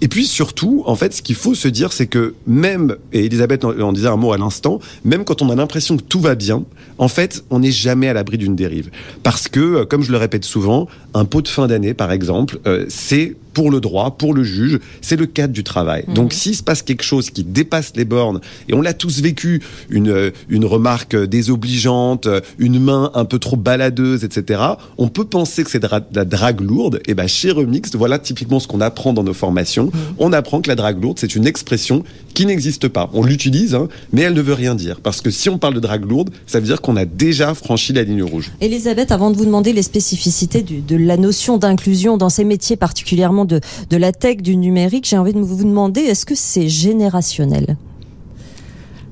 Et 0.00 0.08
puis 0.08 0.26
surtout, 0.26 0.82
en 0.86 0.96
fait, 0.96 1.14
ce 1.14 1.22
qu'il 1.22 1.36
faut 1.36 1.54
se 1.54 1.68
dire, 1.68 1.92
c'est 1.92 2.08
que 2.08 2.34
même, 2.46 2.96
et 3.12 3.24
Elisabeth 3.26 3.64
en, 3.64 3.78
en 3.78 3.92
disait 3.92 4.08
un 4.08 4.16
mot 4.16 4.32
à 4.32 4.38
l'instant, 4.38 4.80
même 5.04 5.24
quand 5.24 5.42
on 5.42 5.50
a 5.50 5.54
l'impression 5.54 5.96
que 5.96 6.02
tout 6.02 6.20
va 6.20 6.34
bien, 6.34 6.64
en 6.98 7.08
fait, 7.08 7.44
on 7.50 7.60
n'est 7.60 7.70
jamais 7.70 8.08
à 8.08 8.12
l'abri 8.12 8.38
d'une 8.38 8.56
dérive. 8.56 8.90
Parce 9.22 9.48
que, 9.48 9.60
euh, 9.60 9.84
comme 9.84 10.02
je 10.02 10.12
le 10.12 10.18
répète 10.18 10.44
souvent, 10.44 10.88
un 11.14 11.24
pot 11.24 11.42
de 11.42 11.48
fin 11.48 11.66
d'année, 11.66 11.94
par 11.94 12.12
exemple, 12.12 12.58
euh, 12.66 12.84
c'est 12.88 13.36
pour 13.52 13.70
le 13.70 13.80
droit, 13.80 14.16
pour 14.16 14.34
le 14.34 14.44
juge, 14.44 14.78
c'est 15.00 15.16
le 15.16 15.26
cadre 15.26 15.52
du 15.52 15.62
travail. 15.64 16.04
Donc 16.14 16.32
s'il 16.32 16.54
se 16.54 16.62
passe 16.62 16.82
quelque 16.82 17.02
chose 17.04 17.30
qui 17.30 17.44
dépasse 17.44 17.92
les 17.96 18.04
bornes, 18.04 18.40
et 18.68 18.74
on 18.74 18.80
l'a 18.80 18.94
tous 18.94 19.20
vécu, 19.20 19.62
une, 19.90 20.08
euh, 20.10 20.30
une 20.48 20.64
remarque 20.64 21.14
euh, 21.14 21.26
désobligeante, 21.26 22.26
euh, 22.26 22.40
une 22.58 22.78
main 22.80 23.10
un 23.14 23.24
peu 23.24 23.38
trop 23.38 23.56
baladeuse, 23.56 24.24
etc., 24.24 24.60
on 24.98 25.08
peut 25.08 25.24
penser 25.24 25.64
que 25.64 25.70
c'est 25.70 25.78
de 25.80 25.88
la- 26.12 26.24
drague 26.24 26.60
lourde. 26.60 27.00
Et 27.06 27.14
ben 27.14 27.26
chez 27.26 27.50
Remix, 27.50 27.94
voilà 27.94 28.18
typiquement 28.18 28.60
ce 28.60 28.66
qu'on 28.68 28.80
apprend 28.80 29.12
dans 29.12 29.22
nos 29.24 29.34
formations. 29.34 29.90
On 30.18 30.32
apprend 30.32 30.60
que 30.60 30.68
la 30.68 30.76
drague 30.76 31.02
lourde, 31.02 31.18
c'est 31.18 31.34
une 31.34 31.46
expression 31.46 32.04
qui 32.34 32.46
n'existe 32.46 32.88
pas. 32.88 33.10
On 33.12 33.22
l'utilise, 33.24 33.74
hein, 33.74 33.88
mais 34.12 34.22
elle 34.22 34.34
ne 34.34 34.40
veut 34.40 34.54
rien 34.54 34.74
dire. 34.74 35.00
Parce 35.00 35.20
que 35.20 35.30
si 35.30 35.48
on 35.50 35.58
parle 35.58 35.74
de 35.74 35.80
drague 35.80 36.08
lourde, 36.08 36.30
ça 36.46 36.58
veut 36.60 36.66
dire 36.66 36.80
qu'on 36.80 36.96
a 36.96 37.04
déjà 37.04 37.54
franchi 37.54 37.92
la 37.92 38.02
ligne 38.04 38.22
rouge. 38.22 38.50
Elisabeth, 38.60 39.12
avant 39.12 39.30
de 39.30 39.36
vous 39.36 39.44
demander 39.44 39.72
les 39.72 39.82
spécificités 39.82 40.62
du- 40.62 40.80
de 40.80 40.96
la 40.96 41.16
notion 41.16 41.58
d'inclusion 41.58 42.16
dans 42.16 42.30
ces 42.30 42.44
métiers, 42.44 42.76
particulièrement 42.76 43.41
de, 43.44 43.60
de 43.90 43.96
la 43.96 44.12
tech, 44.12 44.38
du 44.38 44.56
numérique, 44.56 45.06
j'ai 45.08 45.18
envie 45.18 45.32
de 45.32 45.40
vous 45.40 45.64
demander, 45.64 46.00
est-ce 46.00 46.26
que 46.26 46.34
c'est 46.34 46.68
générationnel 46.68 47.76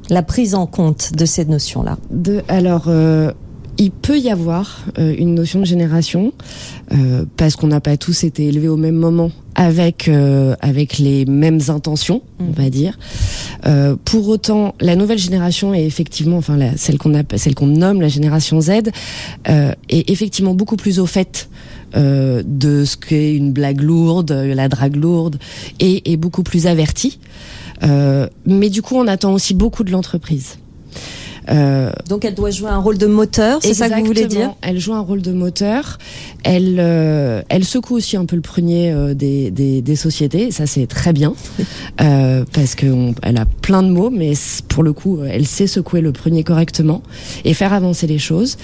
La 0.08 0.22
prise 0.22 0.54
en 0.54 0.66
compte 0.66 1.12
de 1.14 1.24
ces 1.24 1.44
notions-là? 1.44 1.98
De, 2.10 2.42
alors, 2.48 2.84
euh, 2.88 3.32
il 3.80 3.90
peut 3.90 4.18
y 4.18 4.28
avoir 4.28 4.84
euh, 4.98 5.14
une 5.16 5.34
notion 5.34 5.58
de 5.58 5.64
génération 5.64 6.34
euh, 6.92 7.24
parce 7.38 7.56
qu'on 7.56 7.68
n'a 7.68 7.80
pas 7.80 7.96
tous 7.96 8.24
été 8.24 8.46
élevés 8.46 8.68
au 8.68 8.76
même 8.76 8.94
moment 8.94 9.30
avec 9.54 10.06
euh, 10.06 10.54
avec 10.60 10.98
les 10.98 11.24
mêmes 11.24 11.60
intentions, 11.68 12.22
on 12.38 12.52
va 12.52 12.68
dire. 12.68 12.98
Pour 14.04 14.28
autant, 14.28 14.74
la 14.80 14.96
nouvelle 14.96 15.18
génération 15.18 15.74
est 15.74 15.84
effectivement, 15.84 16.36
enfin 16.36 16.56
la, 16.56 16.76
celle 16.76 16.98
qu'on 16.98 17.12
celle 17.36 17.54
qu'on 17.54 17.66
nomme 17.66 18.00
la 18.00 18.08
génération 18.08 18.60
Z, 18.60 18.70
est 19.46 20.10
effectivement 20.10 20.54
beaucoup 20.54 20.76
plus 20.76 20.98
au 20.98 21.06
fait. 21.06 21.48
Euh, 21.94 22.42
de 22.44 22.84
ce 22.84 22.96
qu'est 22.96 23.34
une 23.34 23.52
blague 23.52 23.80
lourde, 23.80 24.30
la 24.32 24.68
drague 24.68 24.96
lourde, 24.96 25.38
et 25.80 26.12
est 26.12 26.16
beaucoup 26.16 26.42
plus 26.42 26.66
avertie. 26.66 27.18
Euh, 27.82 28.28
mais 28.46 28.70
du 28.70 28.82
coup, 28.82 28.96
on 28.96 29.06
attend 29.06 29.32
aussi 29.32 29.54
beaucoup 29.54 29.84
de 29.84 29.90
l'entreprise. 29.90 30.59
Euh, 31.48 31.90
Donc 32.08 32.24
elle 32.24 32.34
doit 32.34 32.50
jouer 32.50 32.70
un 32.70 32.78
rôle 32.78 32.98
de 32.98 33.06
moteur, 33.06 33.60
c'est 33.62 33.74
ça 33.74 33.88
que 33.88 34.00
vous 34.00 34.06
voulez 34.06 34.26
dire. 34.26 34.54
Elle 34.62 34.78
joue 34.78 34.92
un 34.92 35.00
rôle 35.00 35.22
de 35.22 35.32
moteur. 35.32 35.98
Elle, 36.42 36.76
euh, 36.78 37.42
elle 37.48 37.64
secoue 37.64 37.96
aussi 37.96 38.16
un 38.16 38.24
peu 38.24 38.36
le 38.36 38.42
prunier 38.42 38.92
euh, 38.92 39.14
des, 39.14 39.50
des, 39.50 39.82
des 39.82 39.96
sociétés. 39.96 40.50
Ça, 40.50 40.66
c'est 40.66 40.86
très 40.86 41.12
bien 41.12 41.34
parce 41.96 42.74
qu'elle 42.74 43.36
a 43.36 43.44
plein 43.62 43.82
de 43.82 43.88
mots, 43.88 44.10
mais 44.10 44.32
pour 44.68 44.82
le 44.82 44.92
coup, 44.92 45.20
elle 45.22 45.46
sait 45.46 45.66
secouer 45.66 46.00
le 46.00 46.12
prunier 46.12 46.44
correctement 46.44 47.02
et 47.44 47.54
faire 47.54 47.72
avancer 47.72 48.06
les 48.06 48.18
choses. 48.18 48.56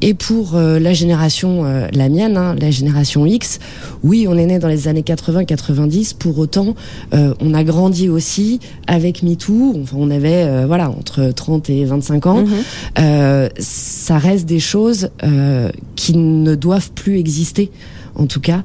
Et 0.00 0.14
pour 0.14 0.56
la 0.56 0.92
génération, 0.92 1.64
la 1.92 2.08
mienne, 2.08 2.36
hein, 2.36 2.56
la 2.58 2.70
génération 2.70 3.26
X, 3.26 3.58
oui, 4.02 4.26
on 4.28 4.36
est 4.36 4.46
né 4.46 4.58
dans 4.58 4.68
les 4.68 4.88
années 4.88 5.02
80-90. 5.02 6.14
Pour 6.16 6.38
autant, 6.38 6.74
on 7.12 7.54
a 7.54 7.64
grandi 7.64 8.08
aussi 8.08 8.60
avec 8.86 9.22
MeToo. 9.22 9.78
Enfin, 9.82 9.96
on 9.98 10.10
avait 10.10 10.64
voilà 10.66 10.90
entre 10.90 11.30
30 11.30 11.70
et 11.70 11.84
25 11.84 12.17
ans. 12.26 12.42
Mhm. 12.42 12.48
Euh, 12.98 13.48
ça 13.58 14.18
reste 14.18 14.46
des 14.46 14.60
choses 14.60 15.10
euh, 15.22 15.70
qui 15.96 16.16
ne 16.16 16.54
doivent 16.54 16.90
plus 16.92 17.18
exister 17.18 17.70
en 18.14 18.26
tout 18.26 18.40
cas, 18.40 18.64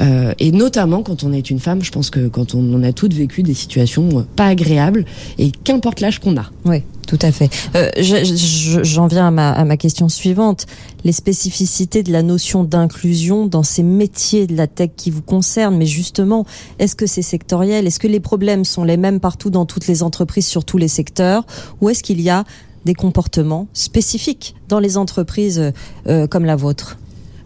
euh, 0.00 0.32
et 0.38 0.50
notamment 0.50 1.02
quand 1.02 1.24
on 1.24 1.32
est 1.34 1.50
une 1.50 1.58
femme. 1.60 1.82
Je 1.84 1.92
pense 1.92 2.08
que 2.08 2.26
quand 2.28 2.54
on, 2.54 2.60
on 2.72 2.82
a 2.82 2.92
toutes 2.94 3.12
vécu 3.12 3.42
des 3.42 3.52
situations 3.52 4.24
pas 4.34 4.46
agréables, 4.46 5.04
et 5.38 5.50
qu'importe 5.50 6.00
l'âge 6.00 6.20
qu'on 6.20 6.38
a. 6.38 6.46
Oui, 6.64 6.82
tout 7.06 7.18
à 7.20 7.30
fait. 7.30 7.50
Euh, 7.74 7.90
je- 7.98 8.24
je- 8.24 8.82
J'en 8.82 9.06
viens 9.06 9.26
à 9.26 9.30
ma, 9.30 9.50
à 9.52 9.62
ma 9.66 9.76
question 9.76 10.08
suivante. 10.08 10.64
Les 11.04 11.12
spécificités 11.12 12.02
de 12.02 12.12
la 12.12 12.22
notion 12.22 12.64
d'inclusion 12.64 13.44
dans 13.44 13.62
ces 13.62 13.82
métiers 13.82 14.46
de 14.46 14.56
la 14.56 14.68
tech 14.68 14.88
qui 14.96 15.10
vous 15.10 15.20
concernent, 15.20 15.76
mais 15.76 15.84
justement, 15.84 16.46
est-ce 16.78 16.96
que 16.96 17.04
c'est 17.06 17.20
sectoriel? 17.20 17.86
Est-ce 17.86 17.98
que 17.98 18.08
les 18.08 18.20
problèmes 18.20 18.64
sont 18.64 18.84
les 18.84 18.96
mêmes 18.96 19.20
partout 19.20 19.50
dans 19.50 19.66
toutes 19.66 19.86
les 19.86 20.02
entreprises, 20.02 20.46
sur 20.46 20.64
tous 20.64 20.78
les 20.78 20.88
secteurs? 20.88 21.44
Ou 21.82 21.90
est-ce 21.90 22.02
qu'il 22.02 22.22
y 22.22 22.30
a 22.30 22.44
des 22.84 22.94
comportements 22.94 23.68
spécifiques 23.72 24.54
dans 24.68 24.78
les 24.78 24.96
entreprises 24.96 25.72
euh, 26.06 26.26
comme 26.26 26.44
la 26.44 26.56
vôtre 26.56 26.98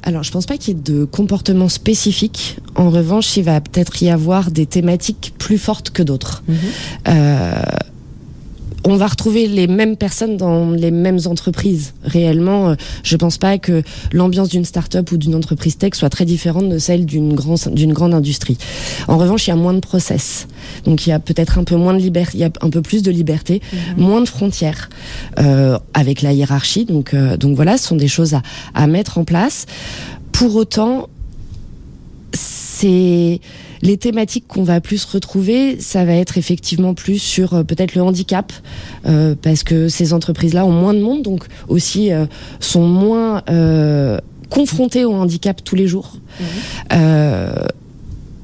Alors, 0.03 0.23
je 0.23 0.31
pense 0.31 0.47
pas 0.47 0.57
qu'il 0.57 0.77
y 0.77 0.79
ait 0.79 0.83
de 0.83 1.05
comportement 1.05 1.69
spécifique. 1.69 2.59
En 2.75 2.91
revanche, 2.91 3.37
il 3.37 3.45
va 3.45 3.61
peut-être 3.61 4.03
y 4.03 4.11
avoir 4.11 4.51
des 4.51 4.67
thématiques 4.67 5.35
plus 5.39 5.59
fortes 5.59 5.91
que 5.91 6.03
d'autres. 6.03 6.43
Euh, 7.09 7.53
on 8.89 8.97
va 8.97 9.07
retrouver 9.07 9.47
les 9.47 9.67
mêmes 9.67 9.97
personnes 9.97 10.37
dans 10.37 10.71
les 10.71 10.91
mêmes 10.91 11.19
entreprises. 11.27 11.93
Réellement, 12.05 12.71
euh, 12.71 12.75
je 13.03 13.17
pense 13.17 13.37
pas 13.39 13.59
que 13.59 13.83
l'ambiance 14.13 14.49
d'une 14.49 14.65
start-up 14.65 15.13
ou 15.13 15.17
d'une 15.17 15.35
entreprise 15.35 15.77
tech 15.77 15.95
soit 15.95 16.09
très 16.09 16.25
différente 16.25 16.69
de 16.69 16.79
celle 16.79 17.05
d'une 17.05 17.35
grande, 17.35 17.59
d'une 17.73 17.93
grande 17.93 18.15
industrie. 18.15 18.57
En 19.07 19.19
revanche, 19.19 19.47
il 19.47 19.51
y 19.51 19.53
a 19.53 19.57
moins 19.57 19.75
de 19.75 19.81
process. 19.81 20.49
Donc, 20.85 21.07
il 21.07 21.11
y 21.11 21.13
a 21.13 21.19
peut-être 21.19 21.59
un 21.59 21.65
peu 21.65 21.77
moins 21.77 21.93
de 21.93 21.99
liberté, 21.99 22.39
il 22.39 22.41
y 22.41 22.45
a 22.45 22.51
un 22.61 22.71
peu 22.71 22.83
plus 22.83 23.03
de 23.03 23.11
liberté, 23.11 23.61
moins 23.97 24.21
de 24.21 24.29
frontières 24.29 24.89
euh, 25.39 25.79
avec 25.93 26.23
la 26.23 26.33
hiérarchie. 26.33 26.85
Donc, 26.85 27.15
euh, 27.15 27.37
donc 27.37 27.57
voilà, 27.57 27.77
ce 27.77 27.89
sont 27.89 27.97
des 27.97 28.09
choses 28.09 28.35
à, 28.35 28.43
à 28.75 28.87
mettre 28.87 29.19
en 29.19 29.25
place. 29.25 29.67
Pour 30.33 30.57
autant, 30.57 31.09
c'est 32.33 33.41
les 33.83 33.97
thématiques 33.97 34.47
qu'on 34.49 34.63
va 34.63 34.81
plus 34.81 35.05
retrouver, 35.05 35.81
ça 35.81 36.05
va 36.05 36.15
être 36.15 36.39
effectivement 36.39 36.95
plus 36.95 37.19
sur 37.19 37.55
euh, 37.55 37.63
peut-être 37.65 37.95
le 37.95 38.03
handicap, 38.03 38.53
euh, 39.07 39.35
parce 39.41 39.63
que 39.63 39.89
ces 39.89 40.13
entreprises-là 40.13 40.65
ont 40.65 40.73
moins 40.73 40.95
de 40.95 41.01
monde, 41.01 41.23
donc 41.23 41.45
aussi 41.69 42.13
euh, 42.13 42.27
sont 42.61 42.87
moins 42.87 43.43
euh, 43.49 44.19
confrontées 44.51 45.05
au 45.05 45.13
handicap 45.13 45.63
tous 45.63 45.77
les 45.77 45.87
jours. 45.87 46.17
Euh, 46.93 47.53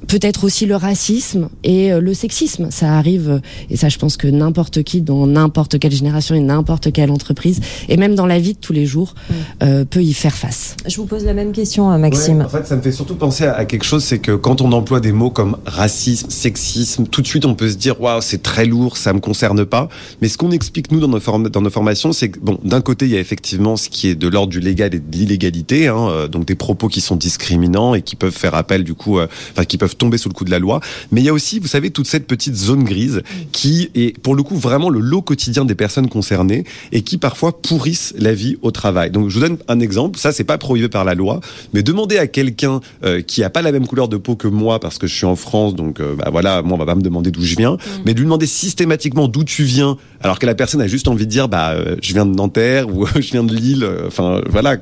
Peut-être 0.09 0.45
aussi 0.45 0.67
le 0.67 0.77
racisme 0.77 1.49
et 1.63 1.93
euh, 1.93 2.01
le 2.01 2.15
sexisme. 2.15 2.69
Ça 2.71 2.95
arrive, 2.97 3.31
euh, 3.31 3.39
et 3.71 3.77
ça 3.77 3.89
je 3.89 3.99
pense 3.99 4.17
que 4.17 4.29
n'importe 4.29 4.83
qui, 4.83 5.01
dans 5.01 5.27
n'importe 5.27 5.79
quelle 5.79 5.93
génération 5.93 6.35
et 6.35 6.41
n'importe 6.41 6.93
quelle 6.93 7.11
entreprise, 7.11 7.61
et 7.89 7.97
même 7.97 8.15
dans 8.15 8.27
la 8.27 8.39
vie 8.39 8.55
de 8.55 8.59
tous 8.59 8.73
les 8.73 8.87
jours, 8.87 9.15
euh, 9.63 9.85
peut 9.85 10.03
y 10.03 10.13
faire 10.13 10.35
face. 10.35 10.77
Je 10.87 10.97
vous 10.97 11.07
pose 11.07 11.25
la 11.25 11.35
même 11.35 11.53
question, 11.53 11.91
hein, 11.91 11.99
Maxime. 11.99 12.39
Ouais, 12.39 12.45
en 12.45 12.49
fait, 12.49 12.67
ça 12.67 12.77
me 12.77 12.83
fait 12.83 12.93
surtout 12.93 13.15
penser 13.15 13.45
à, 13.45 13.65
quelque 13.65 13.85
chose, 13.85 14.05
c'est 14.05 14.19
que 14.19 14.33
quand 14.33 14.61
on 14.61 14.73
emploie 14.73 15.01
des 15.01 15.13
mots 15.13 15.31
comme 15.31 15.57
racisme, 15.67 16.31
sexisme, 16.31 17.07
tout 17.07 17.23
de 17.23 17.27
suite 17.27 17.45
on 17.45 17.55
peut 17.55 17.71
se 17.71 17.77
dire 17.77 18.01
waouh, 18.01 18.21
c'est 18.21 18.43
très 18.43 18.67
lourd, 18.67 18.97
ça 18.97 19.13
me 19.13 19.21
concerne 19.21 19.65
pas. 19.65 19.89
Mais 20.21 20.29
ce 20.29 20.39
qu'on 20.39 20.51
explique 20.51 20.91
nous 20.91 21.01
dans 21.01 21.09
nos, 21.09 21.21
form- 21.21 21.49
dans 21.49 21.61
nos 21.61 21.71
formations, 21.71 22.13
c'est 22.13 22.31
que 22.31 22.39
bon, 22.41 22.59
d'un 22.65 22.81
côté 22.81 23.07
il 23.07 23.13
y 23.13 23.17
a 23.17 23.21
effectivement 23.21 23.77
ce 23.77 23.89
qui 23.89 24.09
est 24.09 24.15
de 24.15 24.29
l'ordre 24.29 24.51
du 24.51 24.61
légal 24.61 24.95
et 24.95 25.01
de 25.01 25.17
l'illégalité, 25.17 25.89
hein, 25.89 26.29
donc 26.31 26.45
des 26.47 26.55
propos 26.55 26.89
qui 26.89 27.01
sont 27.01 27.17
discriminants 27.17 27.95
et 27.95 28.03
qui 28.03 28.17
peuvent 28.17 28.33
faire 28.33 28.55
appel 28.55 28.85
du 28.85 28.95
coup, 28.95 29.19
euh, 29.19 29.27
enfin 29.53 29.65
qui 29.65 29.79
peuvent 29.79 29.94
tomber 29.95 30.19
sous 30.19 30.29
le 30.29 30.35
coup 30.35 30.45
de 30.45 30.51
la 30.51 30.59
loi. 30.59 30.81
Mais 31.11 31.21
il 31.21 31.25
y 31.25 31.29
a 31.29 31.33
aussi, 31.33 31.59
vous 31.59 31.69
savez, 31.69 31.91
toute 31.91 32.07
cette 32.07 32.27
petite 32.27 32.57
zone 32.57 32.85
grise 32.85 33.23
qui 33.53 33.91
est 33.95 34.19
pour 34.19 34.35
le 34.35 34.43
coup 34.43 34.57
vraiment 34.57 34.91
le 34.91 35.01
lot 35.01 35.23
quotidien 35.23 35.65
des 35.65 35.75
personnes 35.75 36.09
concernées 36.09 36.65
et 36.93 37.03
qui 37.03 37.19
parfois 37.19 37.61
pourrissent 37.61 38.15
la 38.19 38.35
vie 38.35 38.57
au 38.63 38.71
travail. 38.71 39.11
Donc 39.11 39.29
je 39.29 39.35
vous 39.35 39.41
donne 39.41 39.59
un 39.69 39.81
exemple, 39.81 40.19
ça 40.19 40.33
c'est 40.33 40.45
pas 40.45 40.59
prohibé 40.59 40.89
par 40.89 41.05
la 41.05 41.15
loi, 41.15 41.41
mais 41.73 41.83
demandez 41.83 42.19
à 42.19 42.27
quelqu'un 42.27 42.81
euh, 43.05 43.23
qui 43.23 43.43
a 43.43 43.51
pas 43.51 43.63
la 43.63 43.73
même 43.73 43.87
couleur 43.87 44.09
de 44.09 44.17
peau 44.17 44.37
que 44.37 44.49
moi 44.49 44.81
parce 44.81 44.99
que 44.99 45.07
je 45.07 45.15
suis 45.15 45.27
en 45.27 45.37
France, 45.37 45.75
donc 45.75 46.01
euh, 46.01 46.15
bah 46.17 46.29
voilà, 46.31 46.63
moi 46.63 46.75
on 46.75 46.79
va 46.79 46.87
pas 46.87 46.95
me 46.95 47.03
demander 47.03 47.31
d'où 47.31 47.43
je 47.43 47.57
viens, 47.57 47.77
mais 48.05 48.15
de 48.15 48.19
lui 48.19 48.25
demander 48.25 48.47
systématiquement 48.47 49.29
d'où 49.29 49.45
tu 49.45 49.65
viens, 49.65 49.97
alors 50.21 50.39
que 50.39 50.47
la 50.47 50.55
personne 50.55 50.81
a 50.81 50.87
juste 50.87 51.09
envie 51.09 51.27
de 51.27 51.31
dire 51.31 51.49
bah 51.49 51.73
euh, 51.73 51.97
je 52.03 52.13
viens 52.13 52.27
de 52.27 52.35
Nanterre 52.35 52.95
ou 52.95 53.07
je 53.15 53.31
viens 53.31 53.45
de 53.45 53.55
Lille, 53.55 53.89
enfin 54.07 54.41
voilà, 54.49 54.77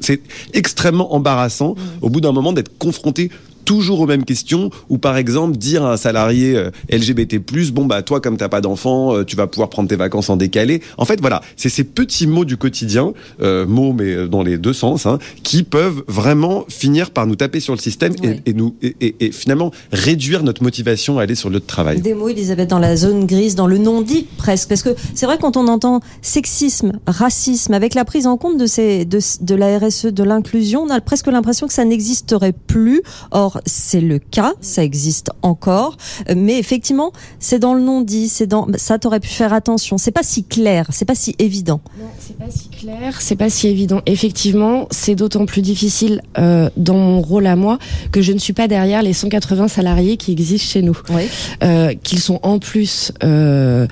c'est 0.00 0.20
extrêmement 0.52 1.14
embarrassant 1.14 1.74
au 2.00 2.08
bout 2.10 2.20
d'un 2.20 2.32
moment 2.32 2.52
d'être 2.52 2.76
confronté 2.78 3.30
toujours 3.64 4.00
aux 4.00 4.06
mêmes 4.06 4.24
questions 4.24 4.70
ou 4.88 4.98
par 4.98 5.16
exemple 5.16 5.56
dire 5.56 5.84
à 5.84 5.92
un 5.92 5.96
salarié 5.96 6.56
euh, 6.56 6.70
LGBT+ 6.90 7.38
bon 7.72 7.86
bah 7.86 8.02
toi 8.02 8.20
comme 8.20 8.36
t'as 8.36 8.48
pas 8.48 8.60
d'enfant 8.60 9.14
euh, 9.16 9.24
tu 9.24 9.36
vas 9.36 9.46
pouvoir 9.46 9.68
prendre 9.70 9.88
tes 9.88 9.96
vacances 9.96 10.30
en 10.30 10.36
décalé 10.36 10.82
en 10.98 11.04
fait 11.04 11.20
voilà 11.20 11.40
c'est 11.56 11.68
ces 11.68 11.84
petits 11.84 12.26
mots 12.26 12.44
du 12.44 12.56
quotidien 12.56 13.12
euh, 13.42 13.66
mots 13.66 13.92
mais 13.92 14.14
euh, 14.14 14.26
dans 14.28 14.42
les 14.42 14.58
deux 14.58 14.72
sens 14.72 15.06
hein, 15.06 15.18
qui 15.42 15.62
peuvent 15.62 16.02
vraiment 16.08 16.64
finir 16.68 17.10
par 17.10 17.26
nous 17.26 17.36
taper 17.36 17.60
sur 17.60 17.74
le 17.74 17.80
système 17.80 18.12
et- 18.22 18.26
Ouais. 18.26 18.42
et, 18.46 18.52
nous 18.52 18.74
et, 18.82 18.96
et- 19.00 19.14
et 19.20 19.32
finalement 19.32 19.70
réduire 19.92 20.42
notre 20.42 20.62
motivation 20.62 21.18
à 21.18 21.22
aller 21.22 21.34
sur 21.34 21.48
le 21.48 21.54
lieu 21.54 21.60
de 21.60 21.66
travail 21.66 22.00
Des 22.00 22.14
mots, 22.14 22.28
Elisabeth, 22.28 22.70
dans 22.70 22.78
la 22.78 22.96
zone 22.96 23.26
grise, 23.26 23.54
dans 23.54 23.66
le 23.66 23.78
non-dit 23.78 24.26
presque. 24.36 24.68
Parce 24.68 24.82
que 24.82 24.90
c'est 25.14 25.26
vrai, 25.26 25.36
quand 25.40 25.56
on 25.56 25.66
entend 25.68 26.00
sexisme, 26.22 26.92
racisme, 27.06 27.74
avec 27.74 27.94
la 27.94 28.04
prise 28.04 28.26
en 28.26 28.36
compte 28.36 28.56
de, 28.56 28.66
ces, 28.66 29.04
de, 29.04 29.18
de 29.40 29.54
la 29.54 29.78
RSE, 29.78 30.06
de 30.06 30.22
l'inclusion, 30.22 30.82
on 30.82 30.90
a 30.90 31.00
presque 31.00 31.26
l'impression 31.26 31.66
que 31.66 31.72
ça 31.72 31.84
n'existerait 31.84 32.52
plus. 32.52 33.02
Or, 33.32 33.49
c'est 33.66 34.00
le 34.00 34.18
cas, 34.18 34.52
ça 34.60 34.84
existe 34.84 35.30
encore. 35.42 35.96
Euh, 36.28 36.34
Mais 36.36 36.58
effectivement, 36.58 37.12
c'est 37.38 37.58
dans 37.58 37.74
le 37.74 37.80
non-dit, 37.80 38.28
c'est 38.28 38.46
dans, 38.46 38.66
ça 38.76 38.98
t'aurais 38.98 39.20
pu 39.20 39.28
faire 39.28 39.52
attention. 39.52 39.98
C'est 39.98 40.10
pas 40.10 40.22
si 40.22 40.44
clair, 40.44 40.86
c'est 40.90 41.04
pas 41.04 41.14
si 41.14 41.34
évident. 41.38 41.80
Non, 41.98 42.06
c'est 42.18 42.36
pas 42.36 42.50
si 42.50 42.68
clair, 42.68 43.20
c'est 43.20 43.36
pas 43.36 43.50
si 43.50 43.68
évident. 43.68 44.00
Effectivement, 44.06 44.86
c'est 44.90 45.14
d'autant 45.14 45.46
plus 45.46 45.62
difficile 45.62 46.22
euh, 46.38 46.70
dans 46.76 46.94
mon 46.94 47.20
rôle 47.20 47.46
à 47.46 47.56
moi 47.56 47.78
que 48.12 48.22
je 48.22 48.32
ne 48.32 48.38
suis 48.38 48.52
pas 48.52 48.68
derrière 48.68 49.02
les 49.02 49.12
180 49.12 49.68
salariés 49.68 50.16
qui 50.16 50.32
existent 50.32 50.68
chez 50.72 50.82
nous. 50.82 50.98
Oui. 51.10 51.22
Euh, 51.62 51.94
qu'ils 52.02 52.20
sont 52.20 52.40
en 52.42 52.58
plus 52.58 53.12
euh, 53.22 53.86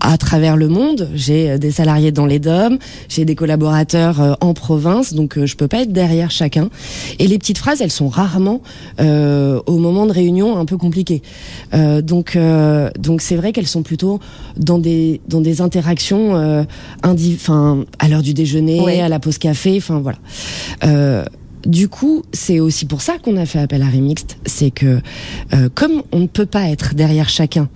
à 0.00 0.16
travers 0.18 0.56
le 0.56 0.68
monde. 0.68 1.08
J'ai 1.14 1.50
euh, 1.50 1.58
des 1.58 1.70
salariés 1.70 2.12
dans 2.12 2.26
les 2.26 2.38
DOM, 2.38 2.78
j'ai 3.08 3.24
des 3.24 3.34
collaborateurs 3.34 4.20
euh, 4.20 4.32
en 4.40 4.54
province, 4.54 5.12
donc 5.14 5.36
euh, 5.38 5.46
je 5.46 5.56
peux 5.56 5.68
pas 5.68 5.82
être 5.82 5.92
derrière 5.92 6.30
chacun. 6.30 6.68
Et 7.18 7.26
les 7.26 7.38
petites 7.38 7.58
phrases, 7.58 7.80
elles 7.80 7.90
sont 7.90 8.08
rarement 8.08 8.60
euh, 9.00 9.60
au 9.66 9.76
moment 9.78 10.06
de 10.06 10.12
réunion 10.12 10.58
un 10.58 10.64
peu 10.64 10.76
compliquées. 10.76 11.22
Euh, 11.74 12.00
donc 12.02 12.36
euh, 12.36 12.90
donc 12.98 13.20
c'est 13.20 13.36
vrai 13.36 13.52
qu'elles 13.52 13.66
sont 13.66 13.82
plutôt 13.82 14.20
dans 14.56 14.78
des 14.78 15.20
dans 15.28 15.40
des 15.40 15.60
interactions 15.60 16.34
euh, 16.36 16.64
indi- 17.02 17.36
enfin 17.38 17.84
à 17.98 18.08
l'heure 18.08 18.22
du 18.22 18.34
déjeuner, 18.34 18.80
Ouais. 18.80 19.00
à 19.00 19.08
la 19.08 19.18
pause 19.20 19.38
café, 19.38 19.74
enfin 19.76 20.00
voilà. 20.00 20.18
Du 21.66 21.88
coup, 21.88 22.22
c'est 22.32 22.58
aussi 22.58 22.86
pour 22.86 23.02
ça 23.02 23.18
qu'on 23.18 23.36
a 23.36 23.44
fait 23.44 23.58
appel 23.58 23.82
à 23.82 23.86
Remixed, 23.86 24.32
c'est 24.46 24.70
que 24.70 25.00
euh, 25.52 25.68
comme 25.74 26.02
on 26.10 26.20
ne 26.20 26.26
peut 26.26 26.46
pas 26.46 26.70
être 26.70 26.94
derrière 26.94 27.28
chacun 27.28 27.68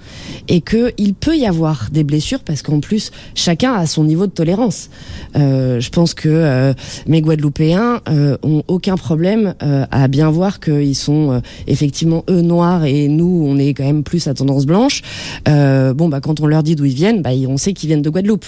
et 0.49 0.63
que 0.63 0.93
il 0.97 1.15
peut 1.15 1.37
y 1.37 1.45
avoir 1.45 1.89
des 1.93 2.03
blessures 2.03 2.41
parce 2.41 2.63
qu'en 2.63 2.81
plus 2.81 3.11
chacun 3.35 3.75
a 3.75 3.87
son 3.87 4.05
niveau 4.05 4.27
de 4.27 4.33
tolérance. 4.33 4.89
Euh, 5.37 5.81
je 5.81 5.91
pense 5.91 6.15
que 6.15 6.29
euh, 6.31 6.73
mes 7.07 7.21
Guadeloupéens 7.21 8.01
ont 8.43 8.63
aucun 8.69 8.97
problème 8.97 9.55
à 9.61 10.09
bien 10.09 10.31
voir 10.31 10.61
qu'ils 10.61 10.95
sont 10.95 11.43
effectivement 11.67 12.25
eux 12.31 12.41
noirs 12.41 12.85
et 12.85 13.09
nous 13.09 13.45
on 13.47 13.59
est 13.59 13.75
quand 13.75 13.85
même 13.85 14.03
plus 14.03 14.27
à 14.29 14.35
tendance 14.35 14.67
blanche. 14.67 15.03
Bon 15.47 16.09
bah 16.09 16.21
quand 16.21 16.41
on 16.41 16.47
leur 16.47 16.63
dit 16.63 16.77
d'où 16.77 16.85
ils 16.85 16.95
viennent, 16.95 17.23
bah 17.23 17.31
on 17.49 17.57
sait 17.57 17.73
qu'ils 17.73 17.89
viennent 17.89 18.03
de 18.03 18.11
Guadeloupe 18.11 18.47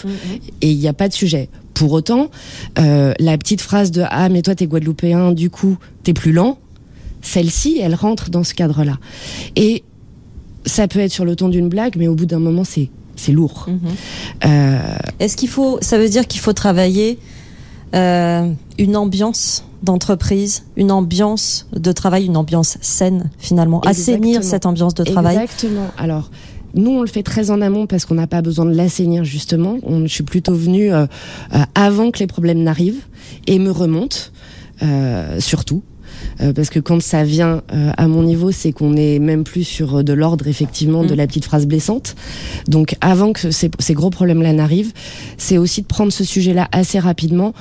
et 0.62 0.71
il 0.71 0.78
n'y 0.78 0.88
a 0.88 0.93
pas 0.93 1.09
de 1.09 1.14
sujet. 1.14 1.49
Pour 1.76 1.92
autant, 1.92 2.30
euh, 2.78 3.12
la 3.18 3.37
petite 3.37 3.61
phrase 3.61 3.90
de 3.90 4.02
ah 4.09 4.30
mais 4.30 4.40
toi 4.40 4.54
t'es 4.54 4.66
Guadeloupéen, 4.66 5.33
du 5.33 5.50
coup 5.50 5.76
t'es 6.02 6.14
plus 6.14 6.33
lent. 6.33 6.59
Celle-ci, 7.21 7.78
elle 7.83 7.95
rentre 7.95 8.30
dans 8.30 8.45
ce 8.45 8.54
cadre-là. 8.54 8.99
Et 9.56 9.85
ça 10.64 10.88
peut 10.88 11.00
être 11.00 11.12
sur 11.12 11.26
le 11.26 11.37
ton 11.37 11.49
d'une 11.50 11.68
blague, 11.68 11.97
mais 11.99 12.09
au 12.09 12.14
bout 12.14 12.26
d'un 12.26 12.38
moment, 12.38 12.64
c'est 12.64 12.88
c'est 13.14 13.33
lourd. 13.33 13.66
Euh, 14.45 14.78
Est-ce 15.21 15.37
qu'il 15.37 15.49
faut, 15.49 15.78
ça 15.80 15.99
veut 15.99 16.09
dire 16.09 16.26
qu'il 16.26 16.40
faut 16.40 16.52
travailler 16.52 17.18
euh, 17.95 18.50
une 18.78 18.97
ambiance 18.97 19.64
d'entreprise, 19.83 20.64
une 20.76 20.90
ambiance 20.90 21.66
de 21.75 21.92
travail, 21.92 22.26
une 22.26 22.37
ambiance 22.37 22.78
saine 22.80 23.30
finalement, 23.38 23.80
assainir 23.80 24.42
cette 24.45 24.66
ambiance 24.66 24.95
de 24.95 25.04
travail? 25.04 25.37
Exactement. 25.37 25.88
Alors, 25.99 26.30
nous, 26.75 26.90
on 26.90 27.00
le 27.00 27.06
fait 27.06 27.23
très 27.23 27.50
en 27.50 27.61
amont 27.61 27.87
parce 27.87 28.04
qu'on 28.04 28.14
n'a 28.14 28.26
pas 28.26 28.42
besoin 28.42 28.64
de 28.66 28.75
l'assainir 28.75 29.25
justement. 29.25 29.78
On, 29.82 30.02
je 30.02 30.12
suis 30.12 30.25
plutôt 30.25 30.54
venue 30.54 30.92
euh, 30.92 31.06
euh, 31.54 31.58
avant 31.75 32.11
que 32.11 32.18
les 32.18 32.26
problèmes 32.26 32.62
n'arrivent 32.62 33.04
et 33.46 33.58
me 33.58 33.70
remonte 33.70 34.32
euh, 34.82 35.40
surtout. 35.40 35.82
Euh, 36.40 36.52
parce 36.52 36.70
que 36.70 36.80
quand 36.80 37.00
ça 37.02 37.25
vient 37.25 37.62
euh, 37.73 37.90
à 37.96 38.08
mon 38.08 38.23
niveau, 38.23 38.50
c'est 38.50 38.73
qu'on 38.73 38.96
est 38.96 39.18
même 39.18 39.44
plus 39.44 39.64
sur 39.64 39.99
euh, 39.99 40.02
de 40.02 40.12
l'ordre 40.12 40.46
effectivement 40.49 41.04
de 41.04 41.14
Mm. 41.14 41.16
la 41.16 41.26
petite 41.26 41.44
phrase 41.44 41.66
blessante. 41.66 42.14
Donc 42.68 42.96
avant 43.00 43.32
que 43.32 43.50
ces, 43.50 43.70
ces 43.78 43.94
gros 43.94 44.11
problèmes-là 44.11 44.52
n'arrivent, 44.52 44.92
c'est 45.37 45.58
aussi 45.58 45.82
de 45.82 45.87
prendre 45.87 46.12
ce 46.12 46.25
sujet-là 46.25 46.68
assez 46.73 46.99
rapidement 46.99 47.52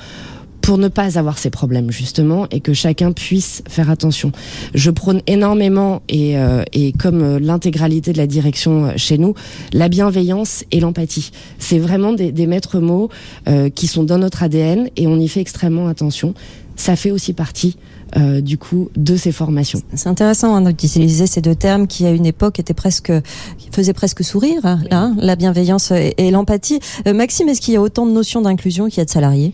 pour 0.66 0.78
ne 0.78 0.88
pas 0.88 1.16
avoir 1.16 1.38
ces 1.38 1.48
problèmes 1.50 1.92
justement 1.92 2.48
et 2.50 2.58
que 2.58 2.74
chacun 2.74 3.12
puisse 3.12 3.62
faire 3.68 3.88
attention. 3.88 4.32
Je 4.74 4.90
prône 4.90 5.20
énormément 5.28 6.02
et, 6.08 6.36
euh, 6.36 6.64
et 6.72 6.90
comme 6.90 7.22
euh, 7.22 7.38
l'intégralité 7.38 8.12
de 8.12 8.18
la 8.18 8.26
direction 8.26 8.86
euh, 8.86 8.92
chez 8.96 9.16
nous, 9.16 9.34
la 9.72 9.88
bienveillance 9.88 10.64
et 10.72 10.80
l'empathie. 10.80 11.30
C'est 11.60 11.78
vraiment 11.78 12.12
des, 12.12 12.32
des 12.32 12.48
maîtres 12.48 12.80
mots 12.80 13.10
euh, 13.46 13.70
qui 13.70 13.86
sont 13.86 14.02
dans 14.02 14.18
notre 14.18 14.42
ADN 14.42 14.90
et 14.96 15.06
on 15.06 15.20
y 15.20 15.28
fait 15.28 15.40
extrêmement 15.40 15.86
attention. 15.86 16.34
ça 16.74 16.96
fait 16.96 17.12
aussi 17.12 17.32
partie 17.32 17.76
euh, 18.16 18.40
du 18.40 18.58
coup 18.58 18.90
de 18.96 19.16
ces 19.16 19.30
formations. 19.30 19.82
C'est 19.94 20.08
intéressant 20.08 20.54
hein, 20.56 20.62
d'utiliser 20.62 21.28
ces 21.28 21.40
deux 21.40 21.54
termes 21.54 21.86
qui 21.86 22.06
à 22.06 22.10
une 22.10 22.26
époque 22.26 22.58
étaient 22.58 22.74
presque, 22.74 23.12
qui 23.58 23.68
faisaient 23.70 23.92
presque 23.92 24.24
sourire, 24.24 24.64
hein, 24.64 25.14
la 25.18 25.36
bienveillance 25.36 25.92
et, 25.92 26.14
et 26.18 26.30
l'empathie. 26.32 26.80
Euh, 27.06 27.14
Maxime, 27.14 27.48
est-ce 27.48 27.60
qu'il 27.60 27.74
y 27.74 27.76
a 27.76 27.80
autant 27.80 28.04
de 28.04 28.10
notions 28.10 28.40
d'inclusion 28.42 28.88
qu'il 28.88 28.98
y 28.98 29.00
a 29.00 29.04
de 29.04 29.10
salariés? 29.10 29.52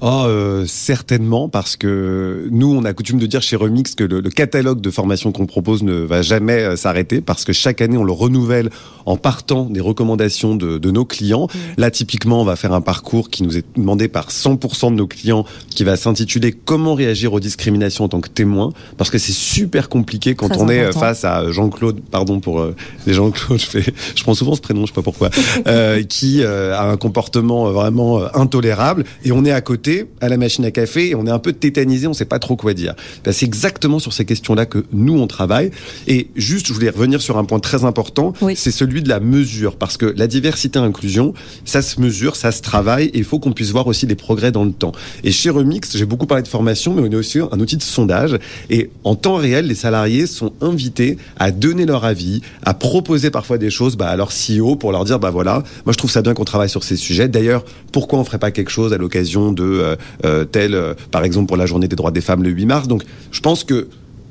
Oh, 0.00 0.24
euh, 0.26 0.64
certainement, 0.66 1.48
parce 1.48 1.76
que 1.76 2.46
nous, 2.50 2.72
on 2.72 2.84
a 2.84 2.92
coutume 2.92 3.18
de 3.18 3.26
dire 3.26 3.42
chez 3.42 3.56
Remix 3.56 3.94
que 3.94 4.04
le, 4.04 4.20
le 4.20 4.30
catalogue 4.30 4.80
de 4.80 4.90
formation 4.90 5.32
qu'on 5.32 5.46
propose 5.46 5.82
ne 5.82 5.94
va 5.94 6.22
jamais 6.22 6.52
euh, 6.54 6.76
s'arrêter, 6.76 7.20
parce 7.20 7.44
que 7.44 7.52
chaque 7.52 7.80
année, 7.80 7.96
on 7.96 8.04
le 8.04 8.12
renouvelle 8.12 8.70
en 9.06 9.16
partant 9.16 9.64
des 9.64 9.80
recommandations 9.80 10.54
de, 10.54 10.78
de 10.78 10.90
nos 10.90 11.04
clients. 11.04 11.48
Là, 11.78 11.90
typiquement, 11.90 12.42
on 12.42 12.44
va 12.44 12.56
faire 12.56 12.72
un 12.72 12.80
parcours 12.80 13.30
qui 13.30 13.42
nous 13.42 13.56
est 13.56 13.64
demandé 13.76 14.06
par 14.06 14.28
100% 14.28 14.90
de 14.90 14.96
nos 14.96 15.06
clients, 15.06 15.44
qui 15.70 15.82
va 15.82 15.96
s'intituler 15.96 16.52
Comment 16.52 16.94
réagir 16.94 17.32
aux 17.32 17.40
discriminations 17.40 18.04
en 18.04 18.08
tant 18.08 18.20
que 18.20 18.28
témoin, 18.28 18.72
parce 18.98 19.10
que 19.10 19.18
c'est 19.18 19.32
super 19.32 19.88
compliqué 19.88 20.34
quand 20.34 20.48
Très 20.48 20.60
on 20.60 20.68
est 20.68 20.80
important. 20.80 21.00
face 21.00 21.24
à 21.24 21.50
Jean-Claude, 21.50 22.00
pardon 22.10 22.40
pour 22.40 22.60
euh, 22.60 22.76
les 23.06 23.14
Jean-Claude, 23.14 23.58
je, 23.58 23.66
fais, 23.66 23.94
je 24.14 24.22
prends 24.22 24.34
souvent 24.34 24.54
ce 24.54 24.60
prénom, 24.60 24.82
je 24.82 24.88
sais 24.88 24.92
pas 24.92 25.02
pourquoi, 25.02 25.30
euh, 25.66 26.02
qui 26.02 26.42
euh, 26.42 26.76
a 26.76 26.84
un 26.84 26.96
comportement 26.96 27.68
euh, 27.68 27.72
vraiment 27.72 28.20
euh, 28.20 28.28
intolérable, 28.34 29.04
et 29.24 29.32
on 29.32 29.44
est 29.44 29.50
à 29.50 29.60
côté 29.60 29.87
à 30.20 30.28
la 30.28 30.36
machine 30.36 30.64
à 30.64 30.70
café 30.70 31.10
et 31.10 31.14
on 31.14 31.26
est 31.26 31.30
un 31.30 31.38
peu 31.38 31.52
tétanisé, 31.52 32.06
on 32.06 32.12
sait 32.14 32.24
pas 32.24 32.38
trop 32.38 32.56
quoi 32.56 32.74
dire. 32.74 32.94
Ben, 33.24 33.32
c'est 33.32 33.46
exactement 33.46 33.98
sur 33.98 34.12
ces 34.12 34.24
questions-là 34.24 34.66
que 34.66 34.84
nous 34.92 35.18
on 35.18 35.26
travaille. 35.26 35.70
Et 36.06 36.28
juste, 36.36 36.66
je 36.68 36.72
voulais 36.72 36.90
revenir 36.90 37.20
sur 37.20 37.38
un 37.38 37.44
point 37.44 37.60
très 37.60 37.84
important, 37.84 38.32
Oui. 38.40 38.54
c'est 38.56 38.70
celui 38.70 39.02
de 39.02 39.08
la 39.08 39.20
mesure, 39.20 39.76
parce 39.76 39.96
que 39.96 40.06
la 40.16 40.26
diversité 40.26 40.78
et 40.78 40.82
inclusion, 40.82 41.34
ça 41.64 41.82
se 41.82 42.00
mesure, 42.00 42.36
ça 42.36 42.52
se 42.52 42.62
travaille, 42.62 43.06
et 43.06 43.18
il 43.18 43.24
faut 43.24 43.38
qu'on 43.38 43.52
puisse 43.52 43.70
voir 43.70 43.86
aussi 43.86 44.06
des 44.06 44.14
progrès 44.14 44.52
dans 44.52 44.64
le 44.64 44.72
temps. 44.72 44.92
Et 45.24 45.32
chez 45.32 45.50
Remix, 45.50 45.96
j'ai 45.96 46.06
beaucoup 46.06 46.26
parlé 46.26 46.42
de 46.42 46.48
formation, 46.48 46.94
mais 46.94 47.02
on 47.02 47.10
est 47.12 47.16
aussi 47.16 47.38
un 47.40 47.60
outil 47.60 47.76
de 47.76 47.82
sondage. 47.82 48.38
Et 48.70 48.90
en 49.04 49.14
temps 49.14 49.36
réel, 49.36 49.66
les 49.66 49.74
salariés 49.74 50.26
sont 50.26 50.52
invités 50.60 51.16
à 51.38 51.50
donner 51.50 51.86
leur 51.86 52.04
avis, 52.04 52.40
à 52.64 52.74
proposer 52.74 53.30
parfois 53.30 53.58
des 53.58 53.70
choses 53.70 53.96
bah, 53.96 54.08
à 54.08 54.16
leur 54.16 54.30
CEO 54.30 54.76
pour 54.76 54.92
leur 54.92 55.04
dire, 55.04 55.18
bah 55.18 55.30
voilà, 55.30 55.62
moi 55.84 55.92
je 55.92 55.98
trouve 55.98 56.10
ça 56.10 56.22
bien 56.22 56.34
qu'on 56.34 56.44
travaille 56.44 56.68
sur 56.70 56.84
ces 56.84 56.96
sujets. 56.96 57.28
D'ailleurs, 57.28 57.64
pourquoi 57.92 58.18
on 58.18 58.24
ferait 58.24 58.38
pas 58.38 58.50
quelque 58.50 58.70
chose 58.70 58.92
à 58.92 58.98
l'occasion 58.98 59.52
de 59.52 59.77
euh, 59.78 59.96
euh, 60.24 60.44
tel, 60.44 60.74
euh, 60.74 60.94
par 61.10 61.24
exemple 61.24 61.46
pour 61.46 61.56
la 61.56 61.66
journée 61.66 61.88
des 61.88 61.96
droits 61.96 62.10
des 62.10 62.20
femmes 62.20 62.42
le 62.42 62.50
8 62.50 62.66
mars. 62.66 62.88
Donc, 62.88 63.02
je 63.30 63.40
pense 63.40 63.64
que 63.64 63.88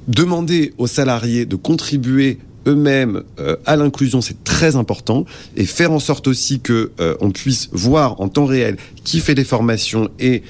demander 0.07 0.73
aux 0.77 0.87
salariés 0.87 1.45
de 1.45 1.55
contribuer 1.55 2.39
eux-mêmes 2.65 3.23
à 3.65 3.77
l'inclusion, 3.77 4.19
c'est 4.19 4.43
très 4.43 4.75
important, 4.75 5.23
et 5.55 5.65
faire 5.65 5.93
en 5.93 5.99
sorte 5.99 6.27
aussi 6.27 6.59
que 6.59 6.91
on 7.21 7.31
puisse 7.31 7.69
voir 7.71 8.19
en 8.19 8.27
temps 8.27 8.45
réel 8.45 8.75
qui 9.05 9.21
fait 9.21 9.35
des 9.35 9.45
formations 9.45 10.09
et 10.19 10.43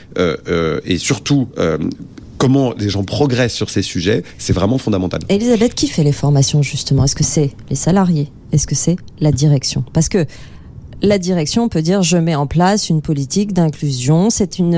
et 0.86 0.98
surtout 0.98 1.48
comment 2.38 2.74
les 2.78 2.90
gens 2.90 3.04
progressent 3.04 3.54
sur 3.54 3.70
ces 3.70 3.82
sujets, 3.82 4.24
c'est 4.38 4.54
vraiment 4.54 4.78
fondamental. 4.78 5.22
Elisabeth, 5.30 5.76
qui 5.76 5.88
fait 5.88 6.04
les 6.04 6.12
formations 6.12 6.62
justement? 6.64 7.04
Est-ce 7.04 7.16
que 7.16 7.24
c'est 7.24 7.52
les 7.70 7.76
salariés? 7.76 8.30
Est-ce 8.52 8.68
que 8.68 8.76
c'est 8.76 8.96
la 9.20 9.32
direction? 9.32 9.84
Parce 9.94 10.10
que 10.10 10.26
la 11.02 11.20
direction 11.20 11.70
peut 11.70 11.82
dire 11.82 12.02
je 12.02 12.18
mets 12.18 12.36
en 12.36 12.48
place 12.48 12.90
une 12.90 13.02
politique 13.02 13.54
d'inclusion. 13.54 14.30
C'est 14.30 14.60
une, 14.60 14.78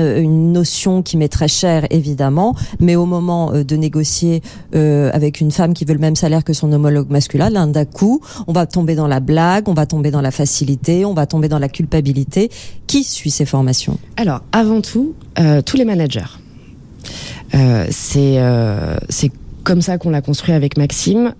notion 0.52 1.02
qui 1.02 1.16
m'est 1.16 1.28
très 1.28 1.48
chère 1.48 1.86
évidemment, 1.90 2.54
mais 2.80 2.96
au 2.96 3.06
moment 3.06 3.52
euh, 3.52 3.64
de 3.64 3.76
négocier 3.76 4.42
euh, 4.74 5.10
avec 5.12 5.40
une 5.40 5.50
femme 5.50 5.74
qui 5.74 5.84
veut 5.84 5.94
le 5.94 6.00
même 6.00 6.16
salaire 6.16 6.44
que 6.44 6.52
son 6.52 6.72
homologue 6.72 7.10
masculin, 7.10 7.50
l'un 7.50 7.66
d'un 7.66 7.84
coup, 7.84 8.20
on 8.46 8.52
va 8.52 8.66
tomber 8.66 8.94
dans 8.94 9.06
la 9.06 9.20
blague, 9.20 9.68
on 9.68 9.74
va 9.74 9.86
tomber 9.86 10.10
dans 10.10 10.20
la 10.20 10.30
facilité, 10.30 11.04
on 11.04 11.14
va 11.14 11.26
tomber 11.26 11.48
dans 11.48 11.58
la 11.58 11.68
culpabilité. 11.68 12.50
Qui 12.86 13.04
suit 13.04 13.30
ces 13.30 13.44
formations? 13.44 13.98
Alors, 14.16 14.40
avant 14.52 14.80
tout, 14.80 15.14
euh, 15.38 15.62
tous 15.62 15.76
les 15.76 15.84
managers. 15.84 16.20
C'est 17.90 19.30
comme 19.64 19.82
ça 19.82 19.98
qu'on 19.98 20.10
l'a 20.10 20.22
construit 20.22 20.54
avec 20.54 20.76
Maxime. 20.76 21.34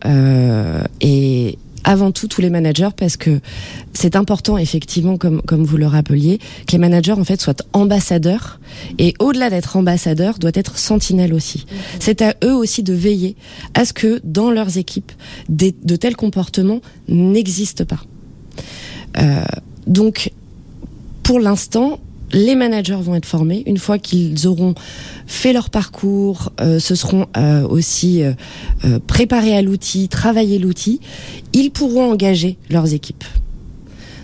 et 1.00 1.58
avant 1.84 2.12
tout, 2.12 2.28
tous 2.28 2.40
les 2.40 2.50
managers, 2.50 2.90
parce 2.96 3.16
que 3.16 3.40
c'est 3.92 4.16
important, 4.16 4.58
effectivement, 4.58 5.16
comme, 5.16 5.42
comme 5.42 5.64
vous 5.64 5.76
le 5.76 5.86
rappeliez, 5.86 6.38
que 6.66 6.72
les 6.72 6.78
managers, 6.78 7.12
en 7.12 7.24
fait, 7.24 7.40
soient 7.40 7.54
ambassadeurs. 7.72 8.60
Et 8.98 9.14
au-delà 9.18 9.50
d'être 9.50 9.76
ambassadeurs, 9.76 10.38
doit 10.38 10.50
être 10.54 10.78
sentinelle 10.78 11.34
aussi. 11.34 11.66
C'est 11.98 12.22
à 12.22 12.34
eux 12.44 12.54
aussi 12.54 12.82
de 12.82 12.92
veiller 12.92 13.36
à 13.74 13.84
ce 13.84 13.92
que, 13.92 14.20
dans 14.24 14.50
leurs 14.50 14.78
équipes, 14.78 15.12
des, 15.48 15.74
de 15.82 15.96
tels 15.96 16.16
comportements 16.16 16.80
n'existent 17.08 17.84
pas. 17.84 18.02
Euh, 19.18 19.44
donc, 19.86 20.32
pour 21.22 21.40
l'instant, 21.40 22.00
les 22.32 22.54
managers 22.54 22.98
vont 23.00 23.14
être 23.14 23.26
formés. 23.26 23.62
Une 23.66 23.78
fois 23.78 23.98
qu'ils 23.98 24.46
auront 24.46 24.74
fait 25.26 25.52
leur 25.52 25.70
parcours, 25.70 26.52
euh, 26.60 26.78
se 26.78 26.94
seront 26.94 27.26
euh, 27.36 27.66
aussi 27.66 28.22
euh, 28.22 28.32
euh, 28.84 28.98
préparés 29.06 29.56
à 29.56 29.62
l'outil, 29.62 30.08
travaillé 30.08 30.58
l'outil, 30.58 31.00
ils 31.52 31.70
pourront 31.70 32.12
engager 32.12 32.56
leurs 32.70 32.92
équipes. 32.94 33.24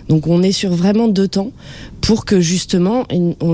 Donc 0.09 0.27
on 0.27 0.41
est 0.41 0.51
sur 0.51 0.71
vraiment 0.71 1.07
deux 1.07 1.27
temps 1.27 1.51
pour 2.01 2.25
que 2.25 2.39
justement, 2.39 3.05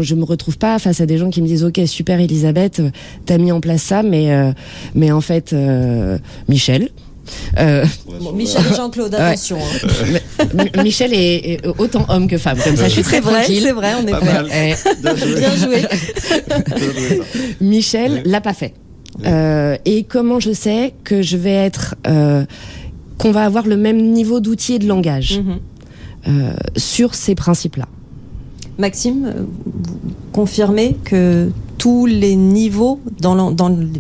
je 0.02 0.16
me 0.16 0.24
retrouve 0.24 0.58
pas 0.58 0.78
face 0.80 1.02
à 1.02 1.06
des 1.06 1.18
gens 1.18 1.30
qui 1.30 1.42
me 1.42 1.48
disent 1.48 1.64
ok 1.64 1.82
super 1.88 2.20
Elisabeth, 2.20 2.82
t'as 3.26 3.38
mis 3.38 3.52
en 3.52 3.60
place 3.60 3.82
ça, 3.82 4.04
mais 4.04 4.32
euh, 4.32 4.52
mais 4.94 5.12
en 5.12 5.22
fait 5.22 5.54
euh, 5.54 6.18
Michel. 6.48 6.90
Euh, 7.58 7.86
Michel 8.34 8.62
et 8.72 8.76
Jean-Claude, 8.76 9.16
attention, 9.16 9.58
hein. 9.60 10.48
M- 10.58 10.84
Michel 10.84 11.14
est, 11.14 11.54
est 11.54 11.68
autant 11.78 12.06
homme 12.10 12.28
que 12.28 12.38
femme, 12.38 12.58
comme 12.64 12.76
ça 12.76 12.88
je 12.88 12.94
suis 12.94 13.02
très 13.04 13.18
C'est 13.18 13.22
vrai, 13.22 13.34
tranquille. 13.44 13.62
c'est 13.64 13.72
vrai, 13.72 13.92
on 14.02 14.08
est 14.08 14.12
Pas 14.12 15.14
Bien 15.14 15.56
joué. 15.56 15.82
Michel 17.62 18.22
l'a 18.26 18.42
pas 18.42 18.54
fait. 18.54 18.74
Euh, 19.26 19.78
et 19.86 20.04
comment 20.04 20.40
je 20.40 20.52
sais 20.52 20.94
que 21.04 21.22
je 21.22 21.38
vais 21.38 21.52
être, 21.54 21.96
euh, 22.08 22.46
qu'on 23.18 23.32
va 23.32 23.46
avoir 23.46 23.68
le 23.68 23.78
même 23.78 24.02
niveau 24.12 24.40
d'outils 24.40 24.74
et 24.74 24.80
de 24.80 24.88
langage 24.88 25.40
Mhm. 25.40 25.60
euh, 26.28 26.54
sur 26.76 27.14
ces 27.16 27.36
principes-là? 27.36 27.88
Maxime, 28.80 29.26
euh, 29.28 29.42
vous 29.66 30.14
confirmez 30.32 30.98
que 31.04 31.52
tous 31.78 32.08
les 32.08 32.36
niveaux 32.36 33.00
dans 33.22 33.52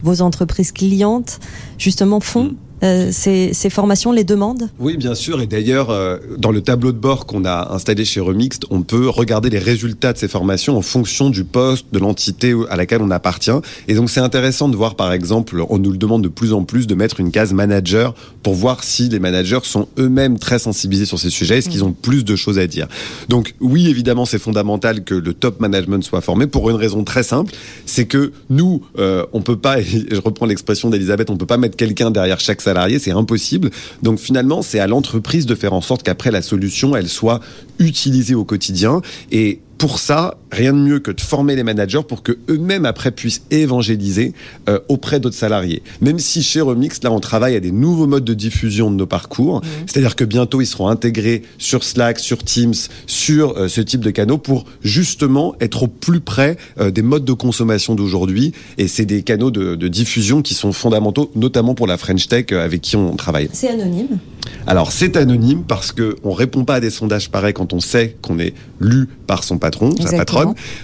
vos 0.02 0.22
entreprises 0.22 0.72
clientes, 0.72 1.40
justement, 1.78 2.20
font 2.20 2.46
Mm. 2.46 2.56
Euh, 2.84 3.10
ces, 3.12 3.54
formations, 3.70 4.12
les 4.12 4.24
demandent? 4.24 4.70
Oui, 4.80 4.98
bien 4.98 5.16
sûr. 5.16 5.42
Et 5.42 5.48
d'ailleurs, 5.48 5.90
euh, 5.90 6.18
dans 6.38 6.52
le 6.52 6.62
tableau 6.62 6.92
de 6.92 6.98
bord 6.98 7.26
qu'on 7.26 7.46
a 7.46 7.74
installé 7.74 8.06
chez 8.06 8.20
Remixed, 8.20 8.66
on 8.70 8.82
peut 8.82 9.10
regarder 9.10 9.50
les 9.50 9.60
résultats 9.60 10.14
de 10.14 10.18
ces 10.18 10.28
formations 10.28 10.78
en 10.78 10.82
fonction 10.82 11.30
du 11.30 11.44
poste, 11.44 11.88
de 11.92 12.00
l'entité 12.00 12.54
à 12.70 12.76
laquelle 12.76 13.02
on 13.02 13.12
appartient. 13.12 13.52
Et 13.88 13.96
donc, 13.96 14.10
c'est 14.10 14.20
intéressant 14.20 14.70
de 14.70 14.76
voir, 14.76 14.96
par 14.96 15.14
exemple, 15.14 15.64
on 15.70 15.78
nous 15.78 15.92
le 15.92 15.98
demande 15.98 16.24
de 16.24 16.28
plus 16.28 16.54
en 16.54 16.64
plus 16.64 16.88
de 16.88 16.96
mettre 16.96 17.20
une 17.20 17.32
case 17.32 17.54
manager 17.54 18.14
pour 18.44 18.54
voir 18.54 18.84
si 18.84 19.10
les 19.10 19.20
managers 19.20 19.60
sont 19.64 19.88
eux-mêmes 19.98 20.38
très 20.38 20.60
sensibilisés 20.60 21.06
sur 21.06 21.20
ces 21.20 21.30
sujets, 21.30 21.60
est-ce 21.60 21.70
qu'ils 21.70 21.84
ont 21.84 21.94
plus 21.94 22.26
de 22.26 22.36
choses 22.36 22.60
à 22.60 22.68
dire. 22.68 22.88
Donc, 23.30 23.56
oui, 23.62 23.88
évidemment, 23.88 24.26
c'est 24.26 24.40
fondamental 24.40 25.04
que 25.04 25.16
le 25.16 25.34
top 25.34 25.60
management 25.60 26.04
soit 26.04 26.22
formé 26.22 26.48
pour 26.48 26.70
une 26.70 26.76
raison 26.76 27.04
très 27.04 27.24
simple, 27.24 27.54
c'est 27.86 28.06
que 28.06 28.34
nous, 28.50 28.84
euh, 29.00 29.26
on 29.34 29.42
peut 29.42 29.58
pas, 29.58 29.80
et 29.80 29.86
je 30.12 30.20
reprends 30.20 30.46
l'expression 30.46 30.90
d'Elisabeth, 30.90 31.30
on 31.30 31.38
peut 31.38 31.46
pas 31.46 31.58
mettre 31.58 31.78
quelqu'un 31.78 32.12
derrière 32.12 32.40
chaque 32.40 32.62
c'est 33.00 33.12
impossible. 33.12 33.72
Donc 34.02 34.20
finalement, 34.20 34.62
c'est 34.62 34.80
à 34.80 34.88
l'entreprise 34.88 35.46
de 35.46 35.56
faire 35.56 35.74
en 35.74 35.82
sorte 35.82 36.04
qu'après 36.04 36.32
la 36.32 36.42
solution, 36.42 36.96
elle 36.96 37.10
soit 37.10 37.40
utilisée 37.80 38.36
au 38.36 38.46
quotidien. 38.46 39.02
Et 39.32 39.60
pour 39.78 40.00
ça, 40.00 40.38
rien 40.54 40.74
de 40.74 40.78
mieux 40.78 41.00
que 41.00 41.12
de 41.12 41.20
former 41.20 41.56
les 41.56 41.64
managers 41.64 42.02
pour 42.08 42.24
que 42.24 42.38
eux-mêmes 42.50 42.86
après 42.86 43.12
puissent 43.12 43.44
évangéliser 43.52 44.34
euh, 44.70 44.80
auprès 44.88 45.20
d'autres 45.20 45.36
salariés. 45.36 45.84
Même 46.02 46.20
si 46.20 46.42
chez 46.44 46.62
Remix, 46.62 47.02
là, 47.04 47.12
on 47.12 47.20
travaille 47.20 47.56
à 47.56 47.60
des 47.60 47.72
nouveaux 47.72 48.08
modes 48.08 48.24
de 48.24 48.34
diffusion 48.34 48.92
de 48.92 48.96
nos 48.96 49.06
parcours, 49.06 49.62
c'est-à-dire 49.86 50.16
que 50.16 50.24
bientôt 50.24 50.62
ils 50.62 50.66
seront 50.66 50.88
intégrés 50.88 51.44
sur 51.58 51.84
Slack, 51.84 52.20
sur 52.20 52.44
Teams, 52.44 52.74
sur 53.08 53.58
euh, 53.58 53.68
ce 53.68 53.82
type 53.82 54.02
de 54.02 54.12
canaux 54.12 54.38
pour 54.38 54.66
justement 54.84 55.56
être 55.60 55.84
au 55.84 55.88
plus 55.88 56.20
près 56.20 56.58
euh, 56.80 56.92
des 56.92 57.02
modes 57.02 57.26
de 57.26 57.34
consommation 57.34 57.96
d'aujourd'hui. 57.96 58.54
Et 58.78 58.88
c'est 58.88 59.06
des 59.06 59.24
canaux 59.24 59.52
de, 59.52 59.76
de 59.76 59.88
diffusion 59.88 60.42
qui 60.42 60.54
sont 60.54 60.72
fondamentaux, 60.72 61.32
notamment 61.36 61.76
pour 61.76 61.88
la 61.88 61.98
French 61.98 62.28
Tech 62.28 62.52
avec 62.52 62.82
qui 62.82 62.96
on 62.96 63.16
travaille. 63.16 63.50
C'est 63.52 63.70
anonyme. 63.70 64.20
Alors 64.68 64.92
c'est 64.92 65.18
anonyme 65.18 65.64
parce 65.68 65.92
que 65.92 66.16
on 66.24 66.32
répond 66.32 66.66
pas 66.66 66.76
à 66.76 66.80
des 66.80 66.90
sondages 66.90 67.30
pareils 67.30 67.54
quand 67.54 67.74
on 67.74 67.80
sait 67.80 68.16
qu'on 68.22 68.40
est 68.40 68.54
lu 68.80 69.08
par 69.28 69.44
son 69.44 69.58
patron, 69.58 69.92
sa 69.92 70.04
Exactement. 70.04 70.24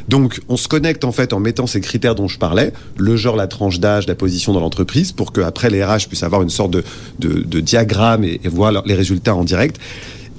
Donc 0.07 0.39
on 0.49 0.57
se 0.57 0.67
connecte 0.67 1.03
en 1.03 1.11
fait 1.11 1.33
en 1.33 1.39
mettant 1.39 1.67
ces 1.67 1.81
critères 1.81 2.15
dont 2.15 2.27
je 2.27 2.39
parlais, 2.39 2.73
le 2.97 3.15
genre, 3.15 3.35
la 3.35 3.47
tranche 3.47 3.79
d'âge, 3.79 4.07
la 4.07 4.15
position 4.15 4.53
dans 4.53 4.59
l'entreprise, 4.59 5.11
pour 5.11 5.31
que 5.31 5.41
après 5.41 5.69
les 5.69 5.83
RH 5.83 6.07
puissent 6.07 6.23
avoir 6.23 6.41
une 6.41 6.49
sorte 6.49 6.71
de, 6.71 6.83
de, 7.19 7.41
de 7.41 7.59
diagramme 7.59 8.23
et, 8.23 8.39
et 8.43 8.49
voir 8.49 8.83
les 8.85 8.95
résultats 8.95 9.35
en 9.35 9.43
direct. 9.43 9.77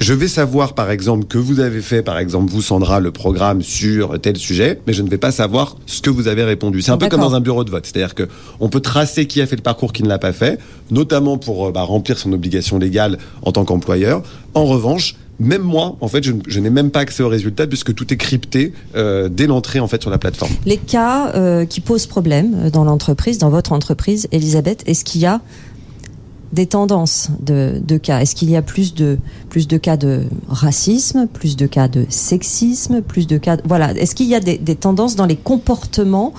Je 0.01 0.15
vais 0.15 0.29
savoir, 0.29 0.73
par 0.73 0.91
exemple, 0.91 1.27
que 1.27 1.37
vous 1.37 1.61
avez 1.61 1.83
fait, 1.83 2.03
par 2.03 2.19
exemple, 2.19 2.51
vous, 2.51 2.63
Sandra, 2.63 3.01
le 3.01 3.11
programme 3.11 3.61
sur 3.61 4.19
tel 4.19 4.39
sujet, 4.39 4.81
mais 4.87 4.95
je 4.95 5.03
ne 5.03 5.11
vais 5.11 5.19
pas 5.19 5.31
savoir 5.31 5.77
ce 5.85 6.01
que 6.01 6.09
vous 6.09 6.27
avez 6.27 6.43
répondu. 6.43 6.81
C'est 6.81 6.91
un 6.91 6.97
peu 6.97 7.09
comme 7.11 7.21
dans 7.21 7.35
un 7.35 7.41
bureau 7.41 7.65
de 7.65 7.71
vote. 7.71 7.85
C'est-à-dire 7.85 8.15
que 8.15 8.27
on 8.61 8.71
peut 8.71 8.81
tracer 8.81 9.27
qui 9.27 9.43
a 9.43 9.47
fait 9.47 9.57
le 9.57 9.63
parcours, 9.63 9.93
qui 9.93 10.03
ne 10.03 10.09
l'a 10.09 10.19
pas 10.19 10.33
fait, 10.33 10.59
notamment 10.91 11.37
pour 11.37 11.67
euh, 11.67 11.71
bah, 11.71 11.83
remplir 11.83 12.19
son 12.19 12.33
obligation 12.33 12.79
légale 12.79 13.19
en 13.43 13.53
tant 13.53 13.67
qu'employeur. 13.67 14.23
En 14.55 14.65
revanche, 14.65 15.17
même 15.41 15.63
moi, 15.63 15.97
en 16.01 16.09
fait, 16.09 16.23
je, 16.23 16.61
n'ai 16.61 16.71
même 16.71 16.91
pas 16.91 17.01
accès 17.01 17.23
aux 17.23 17.29
résultats 17.29 17.67
puisque 17.67 17.95
tout 17.95 18.13
est 18.13 18.17
crypté 18.17 18.75
euh, 18.95 19.29
dès 19.29 19.47
l'entrée 19.47 19.81
en 19.81 19.89
fait 19.89 20.01
sur 20.01 20.11
la 20.11 20.19
plateforme. 20.19 20.53
Les 20.67 20.77
cas 20.77 21.33
euh, 21.35 21.65
qui 21.65 21.81
posent 21.81 22.07
problème 22.07 22.55
euh, 22.55 22.71
dans 22.71 22.85
l'entreprise, 22.85 23.39
dans 23.39 23.49
votre 23.49 23.73
entreprise, 23.73 24.29
Elisabeth, 24.33 24.83
est-ce 24.87 25.03
qu'il 25.03 25.23
y 25.23 25.27
a 25.27 25.41
des 26.53 26.67
tendances 26.67 27.31
de, 27.41 27.81
cas? 27.97 28.21
Est-ce 28.21 28.35
qu'il 28.35 28.51
y 28.51 28.57
a 28.57 28.63
plus 28.63 28.93
de, 28.93 29.19
plus 29.49 29.67
de 29.67 29.79
cas 29.79 29.97
de 29.97 30.25
racisme, 30.49 31.27
plus 31.33 31.57
de 31.57 31.67
cas 31.67 31.89
de 31.89 32.05
sexisme, 32.09 33.01
plus 33.01 33.27
de 33.27 33.39
cas... 33.39 33.57
Voilà, 33.65 33.93
est-ce 33.93 34.15
qu'il 34.15 34.27
y 34.27 34.35
a 34.35 34.41
des, 34.41 34.59
tendances 34.75 35.15
dans 35.15 35.27
les 35.27 35.37
comportements 35.37 36.35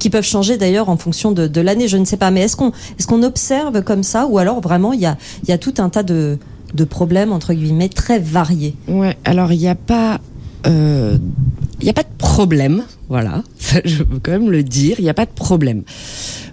qui 0.00 0.10
peuvent 0.10 0.24
changer 0.24 0.56
d'ailleurs 0.56 0.88
en 0.88 0.96
fonction 0.96 1.30
de, 1.30 1.60
l'année? 1.60 1.86
Je 1.86 1.96
ne 1.96 2.04
sais 2.04 2.16
pas, 2.16 2.32
mais 2.32 2.40
est-ce 2.40 2.56
qu'on 2.56 3.22
est 3.22 3.26
observe 3.26 3.82
comme 3.84 4.02
ça 4.02 4.26
ou 4.26 4.38
alors 4.38 4.60
vraiment 4.60 4.92
il 4.92 5.00
y 5.00 5.06
a, 5.06 5.16
il 5.44 5.48
y 5.48 5.52
a 5.52 5.58
tout 5.58 5.74
un 5.78 5.88
tas 5.88 6.02
de, 6.02 6.36
de 6.74 6.84
problèmes, 6.84 7.32
entre 7.32 7.54
guillemets, 7.54 7.88
très 7.88 8.18
variés 8.18 8.74
Ouais, 8.88 9.16
alors 9.24 9.52
il 9.52 9.58
n'y 9.58 9.68
a 9.68 9.74
pas... 9.74 10.20
Euh, 10.66 11.18
il 11.80 11.84
n'y 11.84 11.90
a 11.90 11.94
pas 11.94 12.02
de 12.02 12.16
problème, 12.18 12.82
voilà, 13.08 13.44
ça, 13.58 13.80
je 13.84 14.02
veux 14.02 14.18
quand 14.20 14.32
même 14.32 14.50
le 14.50 14.64
dire, 14.64 14.96
il 14.98 15.04
n'y 15.04 15.10
a 15.10 15.14
pas 15.14 15.26
de 15.26 15.30
problème. 15.30 15.82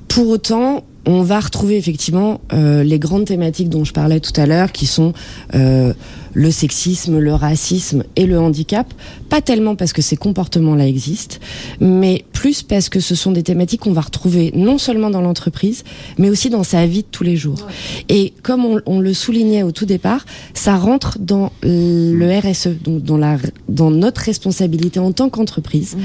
Pour 0.08 0.30
autant, 0.30 0.84
on 1.06 1.22
va 1.22 1.40
retrouver 1.40 1.78
effectivement 1.78 2.42
euh, 2.54 2.84
les 2.84 3.00
grandes 3.00 3.26
thématiques 3.26 3.70
dont 3.70 3.84
je 3.84 3.94
parlais 3.94 4.20
tout 4.20 4.34
à 4.36 4.46
l'heure, 4.46 4.72
qui 4.72 4.86
sont 4.86 5.14
euh, 5.54 5.94
le 6.34 6.52
sexisme, 6.52 7.20
le 7.20 7.34
racisme 7.34 8.04
et 8.16 8.26
le 8.26 8.40
handicap. 8.40 8.92
Pas 9.30 9.42
tellement 9.42 9.76
parce 9.76 9.94
que 9.94 10.02
ces 10.02 10.18
comportements-là 10.18 10.88
existent, 10.88 11.38
mais 11.80 12.26
plus 12.34 12.64
parce 12.64 12.90
que 12.90 13.00
ce 13.00 13.16
sont 13.16 13.32
des 13.32 13.44
thématiques 13.44 13.82
qu'on 13.82 13.94
va 13.94 14.02
retrouver 14.02 14.52
non 14.56 14.78
seulement 14.78 15.10
dans 15.10 15.22
l'entreprise, 15.22 15.84
mais 16.18 16.30
aussi 16.30 16.50
dans 16.50 16.64
sa 16.64 16.86
vie 16.86 17.04
de 17.04 17.08
tous 17.12 17.24
les 17.24 17.36
jours. 17.36 17.66
Ouais. 17.68 18.06
Et 18.10 18.34
comme 18.42 18.66
on, 18.66 18.82
on, 18.86 19.00
le 19.00 19.14
soulignait 19.14 19.64
au 19.64 19.72
tout 19.72 19.86
départ, 19.86 20.26
ça 20.54 20.76
rentre 20.76 21.18
dans 21.20 21.52
le 21.64 22.40
RSE, 22.40 22.82
donc 22.84 23.04
dans, 23.04 23.18
la, 23.18 23.38
dans 23.70 23.92
notre 23.92 24.22
responsabilité 24.22 25.00
en 25.00 25.12
tant 25.12 25.30
qu'entreprise, 25.30 25.96
mmh. 25.96 26.00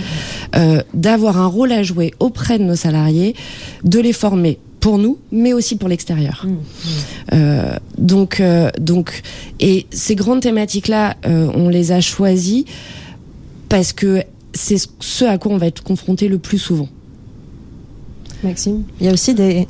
euh, 0.57 0.83
d'avoir 0.95 1.39
un 1.39 1.47
rôle 1.47 1.73
à 1.73 1.83
jouer 1.83 2.13
auprès 2.21 2.59
de 2.59 2.65
nos 2.65 2.77
salariés, 2.77 3.35
de 3.85 3.99
les 3.99 4.13
former 4.13 4.59
pour 4.81 4.99
nous, 4.99 5.19
mais 5.31 5.53
aussi 5.53 5.77
pour 5.77 5.89
l'extérieur. 5.89 6.45
Mmh, 6.45 6.51
mmh. 6.51 6.59
euh, 7.35 7.77
donc, 7.99 8.41
euh, 8.41 8.71
donc, 8.81 9.23
et 9.61 9.87
ces 9.91 10.15
grandes 10.15 10.41
thématiques-là, 10.41 11.17
euh, 11.27 11.51
on 11.55 11.69
les 11.69 11.93
a 11.93 12.01
choisies 12.01 12.65
parce 13.69 13.93
que 13.93 14.23
c'est 14.53 14.79
ce 14.99 15.25
à 15.25 15.39
quoi 15.39 15.53
on 15.53 15.59
va 15.59 15.67
être 15.67 15.83
confronté 15.83 16.29
le 16.29 16.39
plus 16.39 16.59
souvent. 16.59 16.89
Maxime, 18.43 18.85
il 19.01 19.07
y 19.07 19.09
a 19.11 19.13
aussi 19.13 19.35
des 19.35 19.69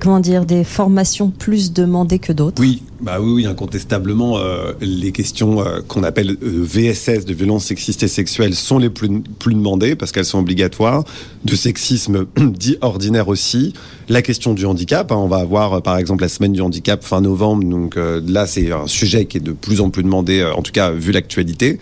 comment 0.00 0.18
dire 0.18 0.46
des 0.46 0.64
formations 0.64 1.30
plus 1.30 1.72
demandées 1.72 2.18
que 2.18 2.32
d'autres. 2.32 2.60
Oui, 2.60 2.82
bah 3.00 3.18
oui, 3.20 3.46
incontestablement, 3.46 4.38
euh, 4.38 4.72
les 4.80 5.12
questions 5.12 5.64
euh, 5.64 5.80
qu'on 5.86 6.02
appelle 6.02 6.36
euh, 6.42 6.64
VSS 6.64 7.24
de 7.24 7.32
violence 7.32 7.66
sexiste 7.66 8.02
et 8.02 8.08
sexuelle 8.08 8.54
sont 8.54 8.78
les 8.78 8.90
plus, 8.90 9.20
plus 9.38 9.54
demandées 9.54 9.94
parce 9.94 10.10
qu'elles 10.12 10.24
sont 10.24 10.40
obligatoires. 10.40 11.04
De 11.44 11.54
sexisme 11.54 12.26
dit 12.36 12.76
ordinaire 12.80 13.28
aussi. 13.28 13.74
La 14.08 14.22
question 14.22 14.54
du 14.54 14.66
handicap, 14.66 15.12
hein, 15.12 15.16
on 15.16 15.28
va 15.28 15.36
avoir 15.36 15.82
par 15.82 15.96
exemple 15.96 16.22
la 16.22 16.28
semaine 16.28 16.52
du 16.52 16.60
handicap 16.60 17.04
fin 17.04 17.20
novembre, 17.20 17.64
donc 17.64 17.96
là 17.96 18.44
c'est 18.44 18.72
un 18.72 18.88
sujet 18.88 19.26
qui 19.26 19.36
est 19.36 19.40
de 19.40 19.52
plus 19.52 19.80
en 19.80 19.90
plus 19.90 20.02
demandé, 20.02 20.44
en 20.44 20.62
tout 20.62 20.72
cas 20.72 20.90
vu 20.90 21.12
l'actualité. 21.12 21.78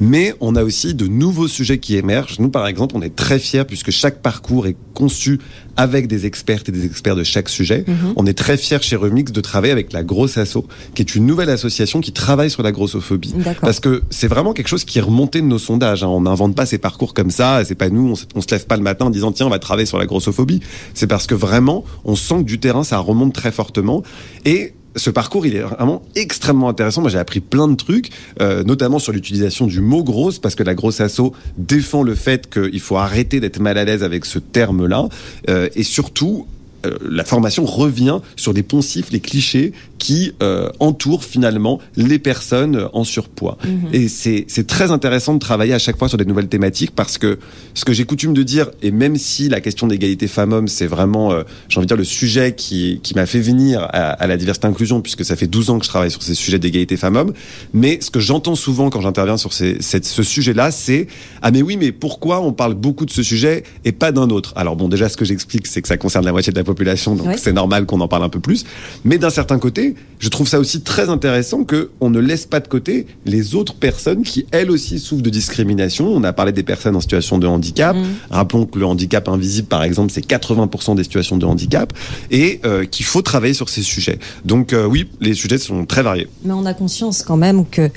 Mais 0.00 0.34
on 0.40 0.56
a 0.56 0.64
aussi 0.64 0.94
de 0.94 1.06
nouveaux 1.06 1.48
sujets 1.48 1.78
qui 1.78 1.96
émergent. 1.96 2.38
Nous, 2.38 2.48
par 2.48 2.66
exemple, 2.66 2.96
on 2.96 3.02
est 3.02 3.14
très 3.14 3.38
fiers 3.38 3.64
puisque 3.64 3.90
chaque 3.90 4.22
parcours 4.22 4.66
est 4.66 4.76
conçu 4.94 5.38
avec 5.76 6.06
des 6.08 6.26
expertes 6.26 6.68
et 6.68 6.72
des 6.72 6.84
experts 6.84 7.16
de 7.16 7.24
chaque 7.24 7.48
sujet. 7.48 7.84
Mm 7.86 7.92
-hmm. 7.92 8.12
On 8.16 8.26
est 8.26 8.38
très 8.44 8.56
fiers 8.56 8.82
chez 8.82 8.96
Remix 8.96 9.30
de 9.32 9.40
travailler 9.40 9.72
avec 9.72 9.92
la 9.92 10.02
Grosse 10.02 10.36
Asso, 10.38 10.64
qui 10.94 11.02
est 11.02 11.14
une 11.14 11.26
nouvelle 11.26 11.50
association 11.50 12.00
qui 12.00 12.12
travaille 12.12 12.50
sur 12.50 12.62
la 12.62 12.72
grossophobie. 12.72 13.34
Parce 13.60 13.80
que 13.80 14.02
c'est 14.10 14.28
vraiment 14.28 14.52
quelque 14.52 14.68
chose 14.68 14.84
qui 14.84 14.98
est 14.98 15.02
remonté 15.02 15.40
de 15.40 15.46
nos 15.46 15.58
sondages. 15.58 16.02
Hein. 16.04 16.08
On 16.08 16.22
n'invente 16.22 16.54
pas 16.54 16.66
ces 16.66 16.78
parcours 16.78 17.12
comme 17.14 17.30
ça. 17.30 17.62
C'est 17.64 17.74
pas 17.74 17.90
nous, 17.90 18.06
on 18.12 18.16
on 18.34 18.40
se 18.40 18.50
lève 18.50 18.66
pas 18.66 18.76
le 18.76 18.82
matin 18.82 19.06
en 19.06 19.10
disant 19.10 19.32
tiens, 19.32 19.46
on 19.46 19.50
va 19.50 19.58
travailler 19.58 19.86
sur 19.86 19.98
la 19.98 20.06
grossophobie. 20.06 20.60
C'est 20.94 21.06
parce 21.06 21.26
que 21.26 21.34
vraiment, 21.34 21.84
on 22.04 22.16
sent 22.16 22.38
que 22.38 22.48
du 22.54 22.58
terrain, 22.58 22.84
ça 22.84 22.98
remonte 22.98 23.34
très 23.34 23.52
fortement. 23.52 24.02
Et 24.44 24.72
ce 24.96 25.10
parcours, 25.10 25.46
il 25.46 25.54
est 25.54 25.60
vraiment 25.60 26.02
extrêmement 26.16 26.68
intéressant. 26.68 27.00
Moi, 27.00 27.10
j'ai 27.10 27.18
appris 27.18 27.40
plein 27.40 27.68
de 27.68 27.76
trucs, 27.76 28.10
euh, 28.40 28.64
notamment 28.64 28.98
sur 28.98 29.12
l'utilisation 29.12 29.66
du 29.66 29.80
mot 29.80 30.02
grosse, 30.02 30.38
parce 30.38 30.54
que 30.54 30.62
la 30.62 30.74
grosse 30.74 31.00
asso 31.00 31.32
défend 31.56 32.02
le 32.02 32.14
fait 32.14 32.50
qu'il 32.52 32.80
faut 32.80 32.96
arrêter 32.96 33.40
d'être 33.40 33.60
mal 33.60 33.78
à 33.78 33.84
l'aise 33.84 34.02
avec 34.02 34.24
ce 34.24 34.38
terme-là, 34.38 35.08
euh, 35.48 35.68
et 35.74 35.84
surtout, 35.84 36.46
euh, 36.86 36.96
la 37.08 37.24
formation 37.24 37.64
revient 37.64 38.20
sur 38.36 38.54
des 38.54 38.62
poncifs, 38.62 39.10
les 39.10 39.20
clichés 39.20 39.72
qui 40.00 40.32
euh, 40.42 40.70
entourent 40.80 41.24
finalement 41.24 41.78
les 41.96 42.18
personnes 42.18 42.88
en 42.94 43.04
surpoids. 43.04 43.58
-hmm. 43.62 43.94
Et 43.98 44.08
c'est 44.54 44.66
très 44.66 44.90
intéressant 44.90 45.34
de 45.34 45.38
travailler 45.38 45.74
à 45.74 45.78
chaque 45.78 45.98
fois 45.98 46.08
sur 46.08 46.18
des 46.18 46.24
nouvelles 46.24 46.48
thématiques 46.48 46.92
parce 47.02 47.18
que 47.18 47.38
ce 47.74 47.84
que 47.84 47.92
j'ai 47.92 48.06
coutume 48.12 48.34
de 48.40 48.42
dire, 48.42 48.66
et 48.82 48.90
même 48.90 49.16
si 49.16 49.42
la 49.48 49.60
question 49.60 49.86
d'égalité 49.86 50.26
femmes-hommes, 50.26 50.68
c'est 50.68 50.86
vraiment, 50.96 51.26
euh, 51.32 51.42
j'ai 51.68 51.76
envie 51.78 51.86
de 51.86 51.94
dire, 51.94 52.02
le 52.06 52.10
sujet 52.20 52.54
qui, 52.62 53.00
qui 53.04 53.12
m'a 53.14 53.26
fait 53.26 53.40
venir 53.40 53.74
à, 53.82 54.02
à, 54.22 54.26
la 54.26 54.36
diversité 54.36 54.66
inclusion, 54.66 55.02
puisque 55.02 55.24
ça 55.30 55.36
fait 55.36 55.46
12 55.46 55.70
ans 55.70 55.78
que 55.78 55.84
je 55.84 55.90
travaille 55.94 56.10
sur 56.10 56.22
ces 56.22 56.34
sujets 56.34 56.58
d'égalité 56.58 56.96
femmes-hommes, 56.96 57.32
mais 57.74 57.92
ce 58.00 58.10
que 58.10 58.20
j'entends 58.20 58.56
souvent 58.66 58.88
quand 58.90 59.02
j'interviens 59.02 59.36
sur 59.36 59.52
ces, 59.52 59.76
cette, 59.80 60.06
ce 60.06 60.22
sujet-là, 60.22 60.70
c'est 60.70 61.06
«Ah 61.42 61.50
mais 61.50 61.62
oui, 61.62 61.76
mais 61.76 61.92
pourquoi 61.92 62.40
on 62.48 62.52
parle 62.52 62.74
beaucoup 62.74 63.06
de 63.10 63.14
ce 63.18 63.22
sujet 63.22 63.64
et 63.84 63.92
pas 63.92 64.12
d'un 64.12 64.30
autre?» 64.30 64.50
Alors 64.56 64.76
bon, 64.76 64.88
déjà, 64.88 65.08
ce 65.08 65.16
que 65.16 65.26
j'explique, 65.26 65.66
c'est 65.66 65.82
que 65.82 65.88
ça 65.88 65.98
concerne 65.98 66.24
la 66.24 66.32
moitié 66.32 66.52
de 66.52 66.58
la 66.58 66.64
population, 66.64 67.14
donc 67.14 67.28
oui. 67.28 67.34
c'est 67.36 67.52
normal 67.52 67.84
qu'on 67.86 68.00
en 68.00 68.08
parle 68.08 68.24
un 68.24 68.28
peu 68.28 68.40
plus. 68.40 68.64
Mais 69.04 69.18
d'un 69.18 69.30
certain 69.30 69.58
côté, 69.58 69.89
je 70.18 70.28
trouve 70.28 70.46
ça 70.46 70.60
aussi 70.60 70.82
très 70.82 71.08
intéressant 71.08 71.64
qu'on 71.64 72.10
ne 72.10 72.18
laisse 72.18 72.46
pas 72.46 72.60
de 72.60 72.68
côté 72.68 73.06
les 73.24 73.54
autres 73.54 73.74
personnes 73.74 74.22
qui, 74.22 74.46
elles 74.50 74.70
aussi, 74.70 74.98
souffrent 74.98 75.22
de 75.22 75.30
discrimination. 75.30 76.08
On 76.08 76.22
a 76.24 76.32
parlé 76.32 76.52
des 76.52 76.62
personnes 76.62 76.94
en 76.94 77.00
situation 77.00 77.38
de 77.38 77.46
handicap. 77.46 77.96
Mmh. 77.96 78.04
Rappelons 78.30 78.66
que 78.66 78.78
le 78.78 78.86
handicap 78.86 79.28
invisible, 79.28 79.68
par 79.68 79.82
exemple, 79.82 80.12
c'est 80.12 80.26
80% 80.26 80.94
des 80.94 81.04
situations 81.04 81.38
de 81.38 81.46
handicap 81.46 81.92
et 82.30 82.60
euh, 82.64 82.84
qu'il 82.84 83.06
faut 83.06 83.22
travailler 83.22 83.54
sur 83.54 83.68
ces 83.68 83.82
sujets. 83.82 84.18
Donc 84.44 84.72
euh, 84.72 84.84
oui, 84.84 85.08
les 85.20 85.34
sujets 85.34 85.58
sont 85.58 85.86
très 85.86 86.02
variés. 86.02 86.28
Mais 86.44 86.52
on 86.52 86.66
a 86.66 86.74
conscience 86.74 87.22
quand 87.22 87.36
même 87.36 87.64
que 87.66 87.90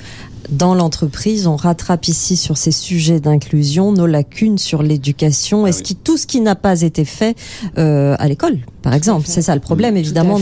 dans 0.50 0.74
l'entreprise, 0.74 1.46
on 1.46 1.56
rattrape 1.56 2.06
ici 2.08 2.36
sur 2.36 2.56
ces 2.56 2.72
sujets 2.72 3.20
d'inclusion 3.20 3.92
nos 3.92 4.06
lacunes 4.06 4.58
sur 4.58 4.82
l'éducation 4.82 5.64
ah, 5.64 5.70
et 5.70 5.72
oui. 5.72 5.82
qui, 5.82 5.96
tout 5.96 6.16
ce 6.16 6.26
qui 6.26 6.40
n'a 6.40 6.54
pas 6.54 6.82
été 6.82 7.04
fait 7.04 7.36
euh, 7.78 8.16
à 8.18 8.28
l'école, 8.28 8.58
par 8.82 8.94
exemple? 8.94 9.26
C'est 9.26 9.42
ça 9.42 9.54
le 9.54 9.60
problème, 9.60 9.96
évidemment. 9.96 10.38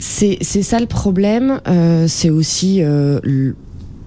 C'est 0.00 0.42
ça 0.42 0.80
le 0.80 0.86
problème. 0.86 1.60
Euh, 1.68 2.06
c'est 2.08 2.30
aussi 2.30 2.82
euh, 2.82 3.20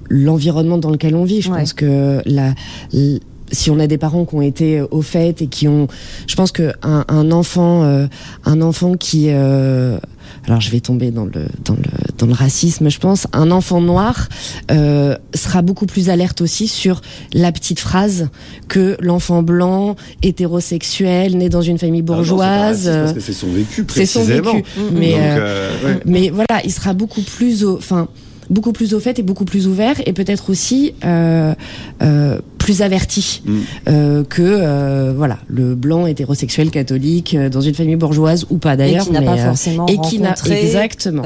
l'environnement 0.10 0.78
dans 0.78 0.90
lequel 0.90 1.16
on 1.16 1.24
vit. 1.24 1.42
Je 1.42 1.52
ouais. 1.52 1.60
pense 1.60 1.74
que 1.74 2.22
la, 2.26 2.54
la 2.92 3.20
si 3.54 3.70
on 3.70 3.80
a 3.80 3.88
des 3.88 3.98
parents 3.98 4.26
qui 4.26 4.36
ont 4.36 4.42
été 4.42 4.82
au 4.82 5.02
fait 5.02 5.42
et 5.42 5.48
qui 5.48 5.68
ont, 5.68 5.88
je 6.28 6.36
pense 6.36 6.52
que 6.52 6.74
un, 6.82 7.06
un 7.08 7.32
enfant, 7.32 7.84
euh, 7.84 8.08
un 8.46 8.62
enfant 8.62 8.96
qui, 8.96 9.28
euh, 9.30 10.00
alors 10.46 10.62
je 10.62 10.70
vais 10.70 10.80
tomber 10.80 11.12
dans 11.12 11.26
le 11.26 11.48
dans 11.64 11.76
le 11.76 11.84
dans 12.18 12.26
le 12.26 12.34
racisme, 12.34 12.90
je 12.90 13.00
pense, 13.00 13.28
un 13.34 13.52
enfant 13.52 13.82
noir 13.82 14.30
euh, 14.72 15.16
sera 15.34 15.62
beaucoup 15.62 15.86
plus 15.86 16.10
alerte 16.10 16.42
aussi 16.42 16.68
sur 16.68 17.02
la 17.34 17.52
petite 17.52 17.80
phrase 17.80 18.30
que 18.68 18.98
l'enfant 19.00 19.44
blanc 19.44 19.96
hétérosexuel 20.22 21.38
né 21.38 21.50
dans 21.50 21.62
une 21.62 21.78
famille 21.78 22.02
bourgeoise. 22.02 22.88
Ah 22.88 23.14
c'est 23.20 23.34
son 23.34 23.52
vécu 23.52 23.84
précisément. 23.84 24.52
C'est 24.52 24.80
son 24.80 24.86
vécu. 24.88 24.96
Mais 24.96 25.12
Donc, 25.12 25.22
ouais. 25.22 26.00
mais 26.06 26.30
voilà, 26.30 26.62
il 26.64 26.72
sera 26.72 26.94
beaucoup 26.94 27.22
plus, 27.22 27.66
enfin 27.66 28.08
beaucoup 28.50 28.74
plus 28.74 28.94
au 28.94 29.00
fait 29.00 29.20
et 29.20 29.24
beaucoup 29.24 29.46
plus 29.46 29.68
ouvert 29.68 29.96
et 30.06 30.14
peut-être 30.14 30.50
aussi 30.50 30.94
euh, 31.04 31.54
euh, 32.02 32.40
plus 32.64 32.82
averti 32.82 33.42
mm. 33.46 33.60
euh, 33.90 34.24
que 34.24 34.42
euh, 34.42 35.14
voilà 35.14 35.40
le 35.48 35.76
blanc 35.76 36.08
hétérosexuel 36.08 36.72
catholique 36.72 37.36
euh, 37.36 37.50
dans 37.50 37.60
une 37.60 37.74
famille 37.74 37.98
bourgeoise 37.98 38.46
ou 38.50 38.58
pas 38.58 38.78
d'ailleurs 38.78 39.04
et 39.04 39.06
qui 39.08 39.12
n'a 39.12 39.22
pas 39.22 39.36
forcément 39.36 39.86
et 39.88 39.98
qui 39.98 40.20
n'a 40.20 40.34
exactement. 40.46 41.24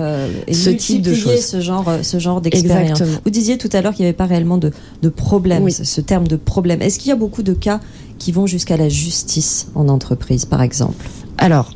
et 0.47 0.53
ce 0.55 0.71
type 0.71 1.03
de 1.03 1.13
choses. 1.13 1.45
ce 1.45 1.61
genre 1.61 1.87
ce 2.01 2.17
genre 2.17 2.41
d'expérience. 2.41 3.03
Vous 3.23 3.29
disiez 3.29 3.59
tout 3.59 3.69
à 3.73 3.81
l'heure 3.81 3.93
qu'il 3.93 4.03
n'y 4.03 4.09
avait 4.09 4.17
pas 4.17 4.25
réellement 4.25 4.57
de, 4.57 4.71
de 5.03 5.09
problème 5.09 5.63
oui. 5.63 5.71
ce 5.71 6.01
terme 6.01 6.27
de 6.27 6.37
problème. 6.37 6.81
Est-ce 6.81 6.97
qu'il 6.97 7.09
y 7.09 7.11
a 7.11 7.15
beaucoup 7.15 7.43
de 7.43 7.53
cas 7.53 7.81
qui 8.17 8.31
vont 8.31 8.47
jusqu'à 8.47 8.75
la 8.75 8.89
justice 8.89 9.67
en 9.75 9.89
entreprise 9.89 10.45
par 10.45 10.63
exemple? 10.63 11.07
Alors 11.37 11.75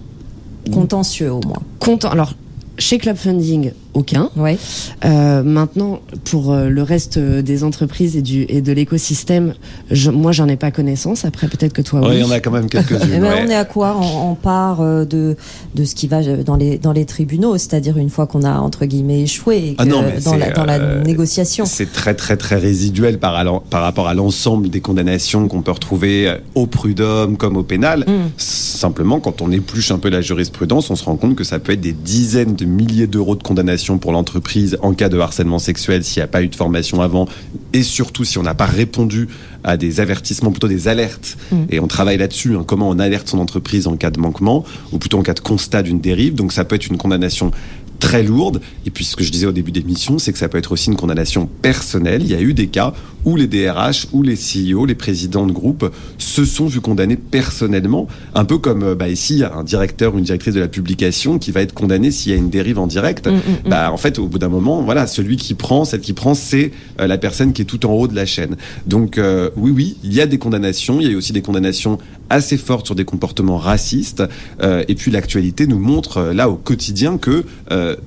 contentieux 0.73 1.31
au 1.31 1.41
moins. 1.45 1.61
Content, 1.79 2.09
alors 2.09 2.33
chez 2.79 2.97
Club 2.97 3.15
Funding, 3.15 3.73
aucun. 3.93 4.29
Ouais. 4.35 4.57
Euh, 5.05 5.43
maintenant, 5.43 5.99
pour 6.25 6.51
euh, 6.51 6.69
le 6.69 6.83
reste 6.83 7.19
des 7.19 7.63
entreprises 7.63 8.15
et, 8.15 8.21
du, 8.21 8.45
et 8.47 8.61
de 8.61 8.71
l'écosystème, 8.71 9.53
je, 9.89 10.09
moi, 10.09 10.31
j'en 10.31 10.47
ai 10.47 10.55
pas 10.55 10.71
connaissance. 10.71 11.25
Après, 11.25 11.47
peut-être 11.47 11.73
que 11.73 11.81
toi, 11.81 12.01
ouais, 12.01 12.07
oui. 12.09 12.15
Il 12.17 12.21
y 12.21 12.23
en 12.23 12.31
a 12.31 12.39
quand 12.39 12.51
même 12.51 12.69
quelques-unes. 12.69 12.99
ben, 13.09 13.23
ouais. 13.23 13.43
On 13.45 13.49
est 13.49 13.55
à 13.55 13.65
quoi 13.65 13.97
on, 13.99 14.31
on 14.31 14.35
part 14.35 14.81
euh, 14.81 15.05
de, 15.05 15.35
de 15.75 15.85
ce 15.85 15.95
qui 15.95 16.07
va 16.07 16.21
dans 16.21 16.55
les, 16.55 16.77
dans 16.77 16.93
les 16.93 17.05
tribunaux, 17.05 17.57
c'est-à-dire 17.57 17.97
une 17.97 18.09
fois 18.09 18.27
qu'on 18.27 18.43
a, 18.43 18.59
entre 18.59 18.85
guillemets, 18.85 19.21
échoué 19.21 19.75
ah 19.77 19.85
non, 19.85 20.03
dans, 20.23 20.35
la, 20.35 20.51
dans 20.51 20.65
la 20.65 20.79
euh, 20.79 21.03
négociation. 21.03 21.65
C'est 21.65 21.91
très, 21.91 22.13
très, 22.13 22.37
très 22.37 22.55
résiduel 22.55 23.19
par, 23.19 23.61
par 23.69 23.81
rapport 23.81 24.07
à 24.07 24.13
l'ensemble 24.13 24.69
des 24.69 24.81
condamnations 24.81 25.47
qu'on 25.47 25.61
peut 25.61 25.71
retrouver 25.71 26.33
au 26.55 26.67
prud'homme 26.67 27.37
comme 27.37 27.57
au 27.57 27.63
pénal. 27.63 28.05
Mm. 28.07 28.31
Simplement, 28.37 29.19
quand 29.19 29.41
on 29.41 29.51
épluche 29.51 29.91
un 29.91 29.99
peu 29.99 30.09
la 30.09 30.21
jurisprudence, 30.21 30.89
on 30.89 30.95
se 30.95 31.03
rend 31.03 31.17
compte 31.17 31.35
que 31.35 31.43
ça 31.43 31.59
peut 31.59 31.73
être 31.73 31.81
des 31.81 31.93
dizaines 31.93 32.55
de 32.55 32.65
milliers 32.65 33.07
d'euros 33.07 33.35
de 33.35 33.43
condamnation 33.43 33.80
pour 33.97 34.11
l'entreprise 34.11 34.77
en 34.81 34.93
cas 34.93 35.09
de 35.09 35.17
harcèlement 35.17 35.59
sexuel 35.59 36.03
s'il 36.03 36.19
n'y 36.19 36.23
a 36.23 36.27
pas 36.27 36.41
eu 36.41 36.47
de 36.47 36.55
formation 36.55 37.01
avant 37.01 37.27
et 37.73 37.83
surtout 37.83 38.23
si 38.23 38.37
on 38.37 38.43
n'a 38.43 38.55
pas 38.55 38.65
répondu 38.65 39.27
à 39.63 39.77
des 39.77 39.99
avertissements, 39.99 40.51
plutôt 40.51 40.67
des 40.67 40.87
alertes. 40.87 41.37
Mm. 41.51 41.63
Et 41.69 41.79
on 41.79 41.87
travaille 41.87 42.17
là-dessus, 42.17 42.55
hein, 42.55 42.63
comment 42.65 42.89
on 42.89 42.99
alerte 42.99 43.27
son 43.27 43.39
entreprise 43.39 43.87
en 43.87 43.95
cas 43.95 44.11
de 44.11 44.19
manquement, 44.19 44.63
ou 44.91 44.97
plutôt 44.97 45.19
en 45.19 45.23
cas 45.23 45.33
de 45.33 45.39
constat 45.39 45.83
d'une 45.83 45.99
dérive. 45.99 46.35
Donc 46.35 46.51
ça 46.51 46.65
peut 46.65 46.75
être 46.75 46.87
une 46.87 46.97
condamnation 46.97 47.51
très 47.99 48.23
lourde. 48.23 48.61
Et 48.85 48.89
puis 48.89 49.05
ce 49.05 49.15
que 49.15 49.23
je 49.23 49.31
disais 49.31 49.45
au 49.45 49.51
début 49.51 49.71
d'émission, 49.71 50.19
c'est 50.19 50.33
que 50.33 50.39
ça 50.39 50.49
peut 50.49 50.57
être 50.57 50.71
aussi 50.71 50.89
une 50.89 50.97
condamnation 50.97 51.47
personnelle. 51.61 52.23
Il 52.23 52.31
y 52.31 52.35
a 52.35 52.41
eu 52.41 52.53
des 52.53 52.67
cas 52.67 52.93
où 53.25 53.35
les 53.35 53.47
DRH, 53.47 54.07
ou 54.11 54.23
les 54.23 54.35
CEO, 54.35 54.85
les 54.85 54.95
présidents 54.95 55.45
de 55.45 55.51
groupe 55.51 55.91
se 56.17 56.45
sont 56.45 56.65
vus 56.65 56.81
condamnés 56.81 57.17
personnellement. 57.17 58.07
Un 58.35 58.45
peu 58.45 58.57
comme 58.57 58.83
euh, 58.83 58.95
bah, 58.95 59.09
ici, 59.09 59.43
un 59.43 59.63
directeur 59.63 60.15
ou 60.15 60.17
une 60.17 60.23
directrice 60.23 60.53
de 60.53 60.59
la 60.59 60.67
publication 60.67 61.39
qui 61.39 61.51
va 61.51 61.61
être 61.61 61.73
condamné 61.73 62.11
s'il 62.11 62.31
y 62.31 62.35
a 62.35 62.37
une 62.37 62.49
dérive 62.49 62.79
en 62.79 62.87
direct. 62.87 63.27
Mm, 63.27 63.31
mm, 63.31 63.35
mm. 63.35 63.69
Bah, 63.69 63.91
en 63.91 63.97
fait, 63.97 64.19
au 64.19 64.27
bout 64.27 64.39
d'un 64.39 64.49
moment, 64.49 64.81
voilà, 64.81 65.07
celui 65.07 65.37
qui 65.37 65.53
prend, 65.53 65.85
celle 65.85 66.01
qui 66.01 66.13
prend, 66.13 66.33
c'est 66.33 66.71
euh, 66.99 67.07
la 67.07 67.17
personne 67.17 67.53
qui 67.53 67.61
est 67.61 67.65
tout 67.65 67.85
en 67.85 67.93
haut 67.93 68.07
de 68.07 68.15
la 68.15 68.25
chaîne. 68.25 68.55
Donc 68.87 69.17
euh, 69.17 69.49
oui, 69.55 69.71
oui, 69.71 69.97
il 70.03 70.13
y 70.13 70.21
a 70.21 70.27
des 70.27 70.37
condamnations. 70.37 70.99
Il 70.99 71.11
y 71.11 71.13
a 71.13 71.17
aussi 71.17 71.33
des 71.33 71.41
condamnations 71.41 71.97
assez 72.29 72.57
fortes 72.57 72.85
sur 72.85 72.95
des 72.95 73.03
comportements 73.03 73.57
racistes. 73.57 74.23
et 74.61 74.95
puis 74.95 75.11
l'actualité 75.11 75.67
nous 75.67 75.79
montre 75.79 76.31
là 76.33 76.49
au 76.49 76.55
quotidien 76.55 77.17
que 77.17 77.43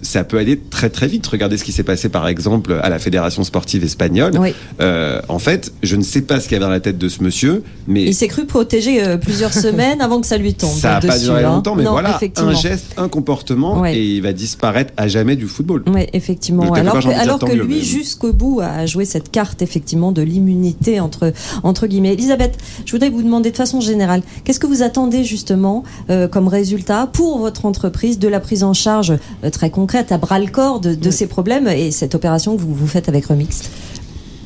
ça 0.01 0.25
peut 0.25 0.39
aller 0.39 0.59
très 0.59 0.89
très 0.89 1.09
vite. 1.09 1.27
Regardez 1.27 1.59
ce 1.59 1.65
qui 1.65 1.73
s'est 1.73 1.83
passé 1.83 2.09
par 2.09 2.27
exemple 2.27 2.81
à 2.83 2.89
la 2.89 2.99
Fédération 2.99 3.45
sportive 3.45 3.85
espagnole. 3.85 4.33
Euh, 4.81 5.04
en 5.29 5.39
fait, 5.39 5.73
je 5.83 5.97
ne 5.97 6.03
sais 6.03 6.23
pas 6.23 6.41
ce 6.41 6.45
qu'il 6.45 6.53
y 6.53 6.57
avait 6.57 6.65
dans 6.65 6.71
la 6.71 6.81
tête 6.81 6.99
de 6.99 7.09
ce 7.09 7.23
monsieur, 7.23 7.63
mais 7.87 8.05
il 8.05 8.15
s'est 8.15 8.29
cru 8.29 8.47
protéger 8.47 9.03
euh, 9.03 9.17
plusieurs 9.17 9.53
semaines 9.67 10.01
avant 10.01 10.21
que 10.21 10.27
ça 10.27 10.37
lui 10.37 10.55
tombe. 10.55 10.71
Ça 10.71 10.95
n'a 10.95 11.01
pas 11.01 11.19
duré 11.19 11.45
hein. 11.45 11.55
longtemps, 11.55 11.75
mais 11.75 11.85
voilà, 11.85 12.19
un 12.37 12.55
geste, 12.55 12.95
un 12.97 13.09
comportement, 13.09 13.85
et 13.87 14.03
il 14.03 14.23
va 14.23 14.33
disparaître 14.33 14.93
à 14.97 15.09
jamais 15.09 15.37
du 15.37 15.47
football. 15.47 15.85
Oui, 15.87 16.07
effectivement. 16.13 16.73
Alors 16.73 17.01
que, 17.01 17.09
alors 17.09 17.39
que 17.39 17.53
lui, 17.53 17.83
jusqu'au 17.83 18.33
bout, 18.33 18.61
a 18.61 18.87
joué 18.87 19.05
cette 19.05 19.31
carte 19.31 19.63
effectivement 19.63 20.13
de 20.13 20.23
l'immunité 20.23 21.01
entre 21.01 21.33
entre 21.63 21.87
guillemets. 21.87 22.13
Elisabeth, 22.15 22.57
je 22.85 22.93
voudrais 22.93 23.11
vous 23.11 23.23
demander 23.23 23.51
de 23.51 23.57
façon 23.57 23.81
générale, 23.81 24.23
qu'est-ce 24.45 24.61
que 24.61 24.67
vous 24.67 24.83
attendez 24.83 25.25
justement 25.25 25.85
euh, 26.11 26.29
comme 26.29 26.49
résultat 26.49 27.09
pour 27.13 27.39
votre 27.39 27.67
entreprise 27.67 28.19
de 28.19 28.29
la 28.29 28.41
prise 28.41 28.65
en 28.65 28.75
charge 28.75 29.15
très 29.53 29.71
concrète 29.71 30.13
à 30.13 30.19
bras 30.19 30.39
le 30.39 30.47
corps 30.47 30.81
de, 30.81 31.11
ces 31.11 31.27
problèmes 31.27 31.69
et 31.69 31.91
cette 31.91 32.15
opération 32.15 32.57
que 32.57 32.63
vous, 32.63 32.75
vous 32.75 32.87
faites 32.87 33.09
avec 33.09 33.27
Remix 33.27 33.63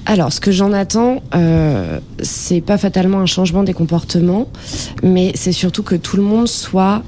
alors, 0.08 0.32
ce 0.32 0.40
que 0.40 0.50
j'en 0.50 0.72
attends, 0.72 1.22
euh, 1.34 2.00
c'est 2.22 2.62
pas 2.62 2.78
fatalement 2.78 3.20
un 3.20 3.26
changement 3.26 3.62
des 3.62 3.74
comportements, 3.74 4.48
mais 5.02 5.32
c'est 5.34 5.52
surtout 5.52 5.82
que 5.82 5.96
tout 5.96 6.16
le 6.16 6.22
monde 6.22 6.48
soit, 6.48 7.02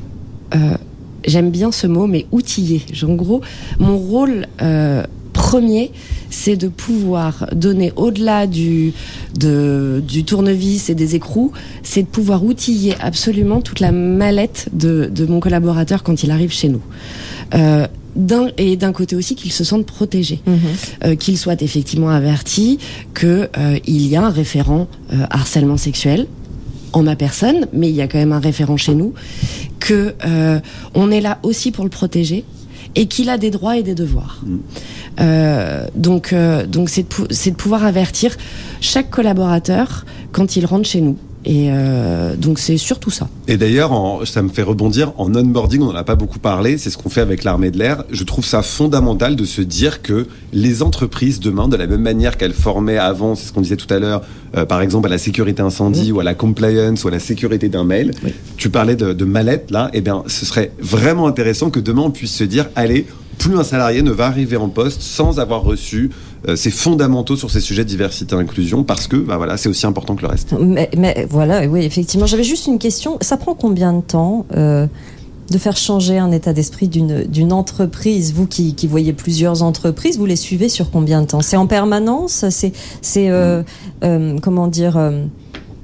euh, 0.54 0.76
j'aime 1.26 1.50
bien 1.50 1.72
ce 1.72 1.86
mot, 1.86 2.06
mais 2.06 2.26
outillé. 2.30 2.82
En 3.02 3.14
gros, 3.14 3.40
mon 3.78 3.96
rôle 3.96 4.46
euh, 4.60 5.02
premier, 5.32 5.92
c'est 6.28 6.56
de 6.56 6.68
pouvoir 6.68 7.46
donner 7.54 7.90
au-delà 7.96 8.46
du, 8.46 8.92
du 9.34 10.24
tournevis 10.24 10.90
et 10.90 10.94
des 10.94 11.14
écrous, 11.14 11.52
c'est 11.82 12.02
de 12.02 12.06
pouvoir 12.06 12.44
outiller 12.44 12.96
absolument 13.00 13.62
toute 13.62 13.80
la 13.80 13.92
mallette 13.92 14.68
de, 14.74 15.10
de 15.10 15.24
mon 15.24 15.40
collaborateur 15.40 16.02
quand 16.02 16.22
il 16.22 16.30
arrive 16.30 16.52
chez 16.52 16.68
nous. 16.68 16.82
Euh, 17.54 17.86
et 18.56 18.76
d'un 18.76 18.92
côté 18.92 19.16
aussi 19.16 19.34
qu'ils 19.34 19.52
se 19.52 19.64
sentent 19.64 19.86
protégés, 19.86 20.40
mhm. 20.46 20.58
euh, 21.04 21.14
qu'ils 21.16 21.38
soient 21.38 21.60
effectivement 21.60 22.10
avertis 22.10 22.78
qu'il 23.18 23.48
euh, 23.58 23.78
y 23.86 24.16
a 24.16 24.22
un 24.22 24.30
référent 24.30 24.88
euh, 25.12 25.24
harcèlement 25.30 25.76
sexuel 25.76 26.26
en 26.92 27.02
ma 27.02 27.14
personne, 27.16 27.66
mais 27.72 27.88
il 27.88 27.94
y 27.94 28.02
a 28.02 28.08
quand 28.08 28.18
même 28.18 28.32
un 28.32 28.40
référent 28.40 28.76
chez 28.76 28.94
nous, 28.94 29.14
que 29.78 30.14
on 30.94 31.10
est 31.12 31.20
là 31.20 31.38
aussi 31.44 31.70
pour 31.70 31.84
le 31.84 31.90
protéger 31.90 32.44
et 32.96 33.06
qu'il 33.06 33.28
a 33.28 33.38
des 33.38 33.50
droits 33.50 33.76
et 33.76 33.84
des 33.84 33.94
devoirs. 33.94 34.42
Mhm. 34.44 35.86
donc, 35.94 36.34
donc 36.68 36.88
c'est 36.88 37.06
de, 37.08 37.50
de 37.50 37.56
pouvoir 37.56 37.84
avertir 37.84 38.36
chaque 38.80 39.08
collaborateur 39.08 40.04
quand 40.32 40.56
il 40.56 40.66
rentre 40.66 40.88
chez 40.88 41.00
nous. 41.00 41.16
Et 41.44 41.68
euh, 41.70 42.36
donc 42.36 42.58
c'est 42.58 42.76
surtout 42.76 43.10
ça. 43.10 43.28
Et 43.48 43.56
d'ailleurs, 43.56 43.92
ça 44.26 44.42
me 44.42 44.50
fait 44.50 44.62
rebondir, 44.62 45.12
en 45.16 45.34
onboarding, 45.34 45.80
on 45.80 45.86
n'en 45.86 45.94
a 45.94 46.04
pas 46.04 46.14
beaucoup 46.14 46.38
parlé, 46.38 46.76
c'est 46.76 46.90
ce 46.90 46.98
qu'on 46.98 47.08
fait 47.08 47.22
avec 47.22 47.44
l'armée 47.44 47.70
de 47.70 47.78
l'air. 47.78 48.04
Je 48.10 48.24
trouve 48.24 48.44
ça 48.44 48.62
fondamental 48.62 49.36
de 49.36 49.44
se 49.44 49.62
dire 49.62 50.02
que 50.02 50.26
les 50.52 50.82
entreprises 50.82 51.40
demain, 51.40 51.66
de 51.66 51.76
la 51.76 51.86
même 51.86 52.02
manière 52.02 52.36
qu'elles 52.36 52.52
formaient 52.52 52.98
avant, 52.98 53.34
c'est 53.34 53.46
ce 53.46 53.52
qu'on 53.52 53.62
disait 53.62 53.76
tout 53.76 53.92
à 53.92 53.98
l'heure, 53.98 54.22
euh, 54.56 54.66
par 54.66 54.82
exemple 54.82 55.06
à 55.06 55.10
la 55.10 55.18
sécurité 55.18 55.62
incendie 55.62 56.12
ou 56.12 56.20
à 56.20 56.24
la 56.24 56.34
compliance 56.34 57.04
ou 57.04 57.08
à 57.08 57.10
la 57.10 57.20
sécurité 57.20 57.68
d'un 57.68 57.84
mail, 57.84 58.12
tu 58.58 58.68
parlais 58.68 58.96
de, 58.96 59.14
de 59.14 59.24
mallette 59.24 59.70
là, 59.70 59.90
eh 59.94 60.02
bien 60.02 60.22
ce 60.26 60.44
serait 60.44 60.72
vraiment 60.78 61.26
intéressant 61.26 61.70
que 61.70 61.80
demain 61.80 62.02
on 62.02 62.10
puisse 62.10 62.34
se 62.34 62.44
dire, 62.44 62.68
allez, 62.76 63.06
plus 63.40 63.56
un 63.58 63.64
salarié 63.64 64.02
ne 64.02 64.10
va 64.10 64.26
arriver 64.26 64.58
en 64.58 64.68
poste 64.68 65.00
sans 65.00 65.40
avoir 65.40 65.62
reçu 65.62 66.10
euh, 66.48 66.56
ses 66.56 66.70
fondamentaux 66.70 67.36
sur 67.36 67.50
ces 67.50 67.60
sujets 67.60 67.84
de 67.84 67.88
diversité 67.88 68.34
et 68.34 68.38
inclusion 68.38 68.82
parce 68.82 69.06
que 69.06 69.16
bah 69.16 69.36
voilà, 69.36 69.56
c'est 69.56 69.68
aussi 69.68 69.86
important 69.86 70.16
que 70.16 70.22
le 70.22 70.28
reste. 70.28 70.54
Mais, 70.58 71.26
voilà, 71.28 71.66
oui, 71.66 71.84
effectivement. 71.84 72.26
J'avais 72.26 72.44
juste 72.44 72.66
une 72.66 72.78
question. 72.78 73.18
Ça 73.20 73.36
prend 73.36 73.54
combien 73.54 73.92
de 73.92 74.00
temps 74.00 74.46
euh, 74.56 74.86
de 75.50 75.58
faire 75.58 75.76
changer 75.76 76.18
un 76.18 76.32
état 76.32 76.52
d'esprit 76.52 76.88
d'une 76.88 77.52
entreprise? 77.52 78.32
Vous 78.32 78.46
qui, 78.46 78.74
voyez 78.86 79.12
plusieurs 79.12 79.62
entreprises, 79.62 80.16
vous 80.16 80.26
les 80.26 80.36
suivez 80.36 80.68
sur 80.68 80.90
combien 80.90 81.22
de 81.22 81.26
temps? 81.26 81.42
C'est 81.42 81.56
en 81.56 81.66
permanence? 81.66 82.44
C'est 82.48 82.72
euh, 83.28 83.62
comment 84.40 84.68
dire 84.68 84.98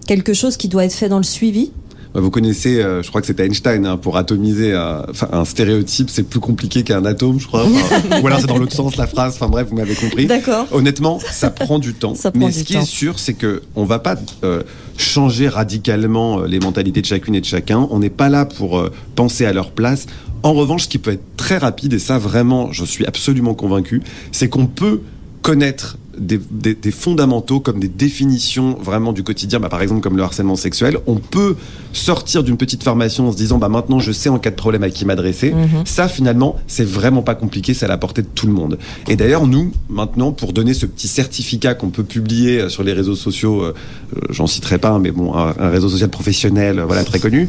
quelque 0.06 0.32
chose 0.32 0.56
qui 0.56 0.68
doit 0.68 0.84
être 0.84 0.94
fait 0.94 1.08
dans 1.08 1.18
le 1.18 1.24
suivi? 1.24 1.72
Vous 2.20 2.30
connaissez, 2.30 2.82
euh, 2.82 3.02
je 3.02 3.08
crois 3.08 3.20
que 3.20 3.26
c'est 3.26 3.38
Einstein, 3.40 3.84
hein, 3.84 3.96
pour 3.96 4.16
atomiser 4.16 4.72
euh, 4.72 5.02
un 5.32 5.44
stéréotype, 5.44 6.08
c'est 6.08 6.22
plus 6.22 6.40
compliqué 6.40 6.82
qu'un 6.82 7.04
atome, 7.04 7.38
je 7.38 7.46
crois. 7.46 7.66
ou 8.22 8.26
alors 8.26 8.40
c'est 8.40 8.46
dans 8.46 8.58
l'autre 8.58 8.74
sens 8.74 8.96
la 8.96 9.06
phrase. 9.06 9.34
Enfin 9.34 9.48
bref, 9.48 9.68
vous 9.68 9.76
m'avez 9.76 9.94
compris. 9.94 10.26
D'accord. 10.26 10.66
Honnêtement, 10.72 11.18
ça 11.18 11.50
prend 11.50 11.78
du 11.78 11.94
temps. 11.94 12.14
mais 12.34 12.52
ce 12.52 12.64
qui 12.64 12.76
est 12.76 12.86
sûr, 12.86 13.18
c'est 13.18 13.34
que 13.34 13.62
on 13.74 13.84
va 13.84 13.98
pas 13.98 14.16
euh, 14.44 14.62
changer 14.96 15.48
radicalement 15.48 16.42
les 16.42 16.58
mentalités 16.58 17.02
de 17.02 17.06
chacune 17.06 17.34
et 17.34 17.40
de 17.40 17.46
chacun. 17.46 17.86
On 17.90 17.98
n'est 17.98 18.10
pas 18.10 18.28
là 18.28 18.46
pour 18.46 18.82
penser 19.14 19.44
à 19.44 19.52
leur 19.52 19.70
place. 19.72 20.06
En 20.42 20.52
revanche, 20.52 20.84
ce 20.84 20.88
qui 20.88 20.98
peut 20.98 21.12
être 21.12 21.36
très 21.36 21.58
rapide, 21.58 21.92
et 21.92 21.98
ça 21.98 22.18
vraiment, 22.18 22.72
je 22.72 22.84
suis 22.84 23.04
absolument 23.04 23.54
convaincu, 23.54 24.02
c'est 24.32 24.48
qu'on 24.48 24.66
peut 24.66 25.00
connaître 25.42 25.98
des, 26.18 26.90
fondamentaux 26.90 27.60
comme 27.60 27.80
des 27.80 27.88
définitions 27.88 28.76
vraiment 28.80 29.12
du 29.12 29.22
quotidien, 29.22 29.60
bah, 29.60 29.68
par 29.68 29.82
exemple 29.82 30.00
comme 30.00 30.16
le 30.16 30.22
harcèlement 30.22 30.56
sexuel, 30.56 30.98
on 31.06 31.16
peut 31.16 31.56
sortir 31.92 32.42
d'une 32.42 32.56
petite 32.56 32.82
formation 32.82 33.28
en 33.28 33.32
se 33.32 33.36
disant 33.36 33.58
bah 33.58 33.68
maintenant 33.68 33.98
je 33.98 34.12
sais 34.12 34.28
en 34.28 34.38
cas 34.38 34.50
de 34.50 34.56
problème 34.56 34.82
à 34.82 34.90
qui 34.90 35.04
m'adresser. 35.04 35.52
Mhm. 35.52 35.84
Ça 35.84 36.08
finalement 36.08 36.56
c'est 36.66 36.86
vraiment 36.86 37.22
pas 37.22 37.34
compliqué, 37.34 37.74
c'est 37.74 37.84
à 37.84 37.88
la 37.88 37.98
portée 37.98 38.22
de 38.22 38.28
tout 38.28 38.46
le 38.46 38.52
monde. 38.52 38.78
Et 39.08 39.16
d'ailleurs 39.16 39.46
nous 39.46 39.72
maintenant 39.88 40.32
pour 40.32 40.52
donner 40.52 40.74
ce 40.74 40.86
petit 40.86 41.08
certificat 41.08 41.74
qu'on 41.74 41.90
peut 41.90 42.04
publier 42.04 42.60
euh, 42.60 42.68
sur 42.68 42.82
les 42.82 42.92
réseaux 42.92 43.16
sociaux, 43.16 43.62
euh, 43.62 43.74
euh, 44.16 44.20
j'en 44.30 44.46
citerai 44.46 44.78
pas, 44.78 44.98
mais 44.98 45.10
bon 45.10 45.34
un, 45.34 45.52
réseau 45.70 45.88
social 45.88 46.10
professionnel, 46.10 46.80
voilà 46.86 47.04
très 47.04 47.18
connu, 47.18 47.48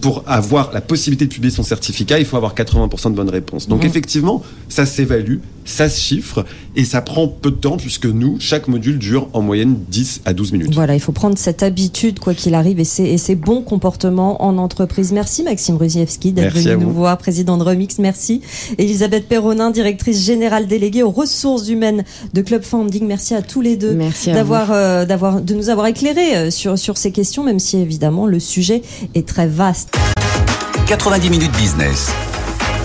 pour 0.00 0.24
avoir 0.26 0.72
la 0.72 0.80
possibilité 0.80 1.26
de 1.26 1.32
publier 1.32 1.52
son 1.52 1.62
certificat, 1.62 2.18
il 2.18 2.24
faut 2.24 2.36
avoir 2.36 2.54
80% 2.54 3.10
de 3.10 3.16
bonnes 3.16 3.30
réponses. 3.30 3.68
Donc 3.68 3.82
mhm. 3.82 3.88
effectivement 3.88 4.42
ça 4.68 4.86
s'évalue, 4.86 5.38
ça 5.70 5.88
se 5.88 6.00
chiffre 6.00 6.44
et 6.76 6.84
ça 6.84 7.00
prend 7.00 7.28
peu 7.28 7.50
de 7.50 7.56
temps 7.56 7.76
puisque 7.76 8.06
nous, 8.06 8.36
chaque 8.38 8.68
module 8.68 8.98
dure 8.98 9.28
en 9.32 9.42
moyenne 9.42 9.76
10 9.88 10.22
à 10.24 10.32
12 10.32 10.52
minutes. 10.52 10.74
Voilà, 10.74 10.94
il 10.94 11.00
faut 11.00 11.12
prendre 11.12 11.36
cette 11.38 11.62
habitude, 11.62 12.18
quoi 12.18 12.34
qu'il 12.34 12.54
arrive, 12.54 12.80
et 12.80 12.84
ces, 12.84 13.34
bons 13.34 13.62
comportements 13.62 14.44
en 14.44 14.58
entreprise. 14.58 15.12
Merci 15.12 15.42
Maxime 15.42 15.76
Ruziewski 15.76 16.32
d'être 16.32 16.54
venu 16.54 16.84
nous 16.84 16.90
voir, 16.90 17.16
président 17.18 17.56
de 17.56 17.62
Remix. 17.62 17.98
Merci. 17.98 18.42
Elisabeth 18.78 19.28
Perronin, 19.28 19.70
directrice 19.70 20.24
générale 20.24 20.66
déléguée 20.66 21.02
aux 21.02 21.10
ressources 21.10 21.68
humaines 21.68 22.04
de 22.34 22.42
Club 22.42 22.62
Funding. 22.62 23.06
Merci 23.06 23.34
à 23.34 23.42
tous 23.42 23.60
les 23.60 23.76
deux 23.76 23.98
d'avoir, 24.26 24.72
euh, 24.72 25.04
d'avoir, 25.04 25.40
de 25.40 25.54
nous 25.54 25.68
avoir 25.68 25.86
éclairés 25.86 26.36
euh, 26.36 26.50
sur, 26.50 26.78
sur 26.78 26.96
ces 26.96 27.12
questions, 27.12 27.44
même 27.44 27.58
si 27.58 27.78
évidemment 27.78 28.26
le 28.26 28.40
sujet 28.40 28.82
est 29.14 29.26
très 29.26 29.46
vaste. 29.46 29.96
90 30.86 31.30
minutes 31.30 31.56
business. 31.56 32.12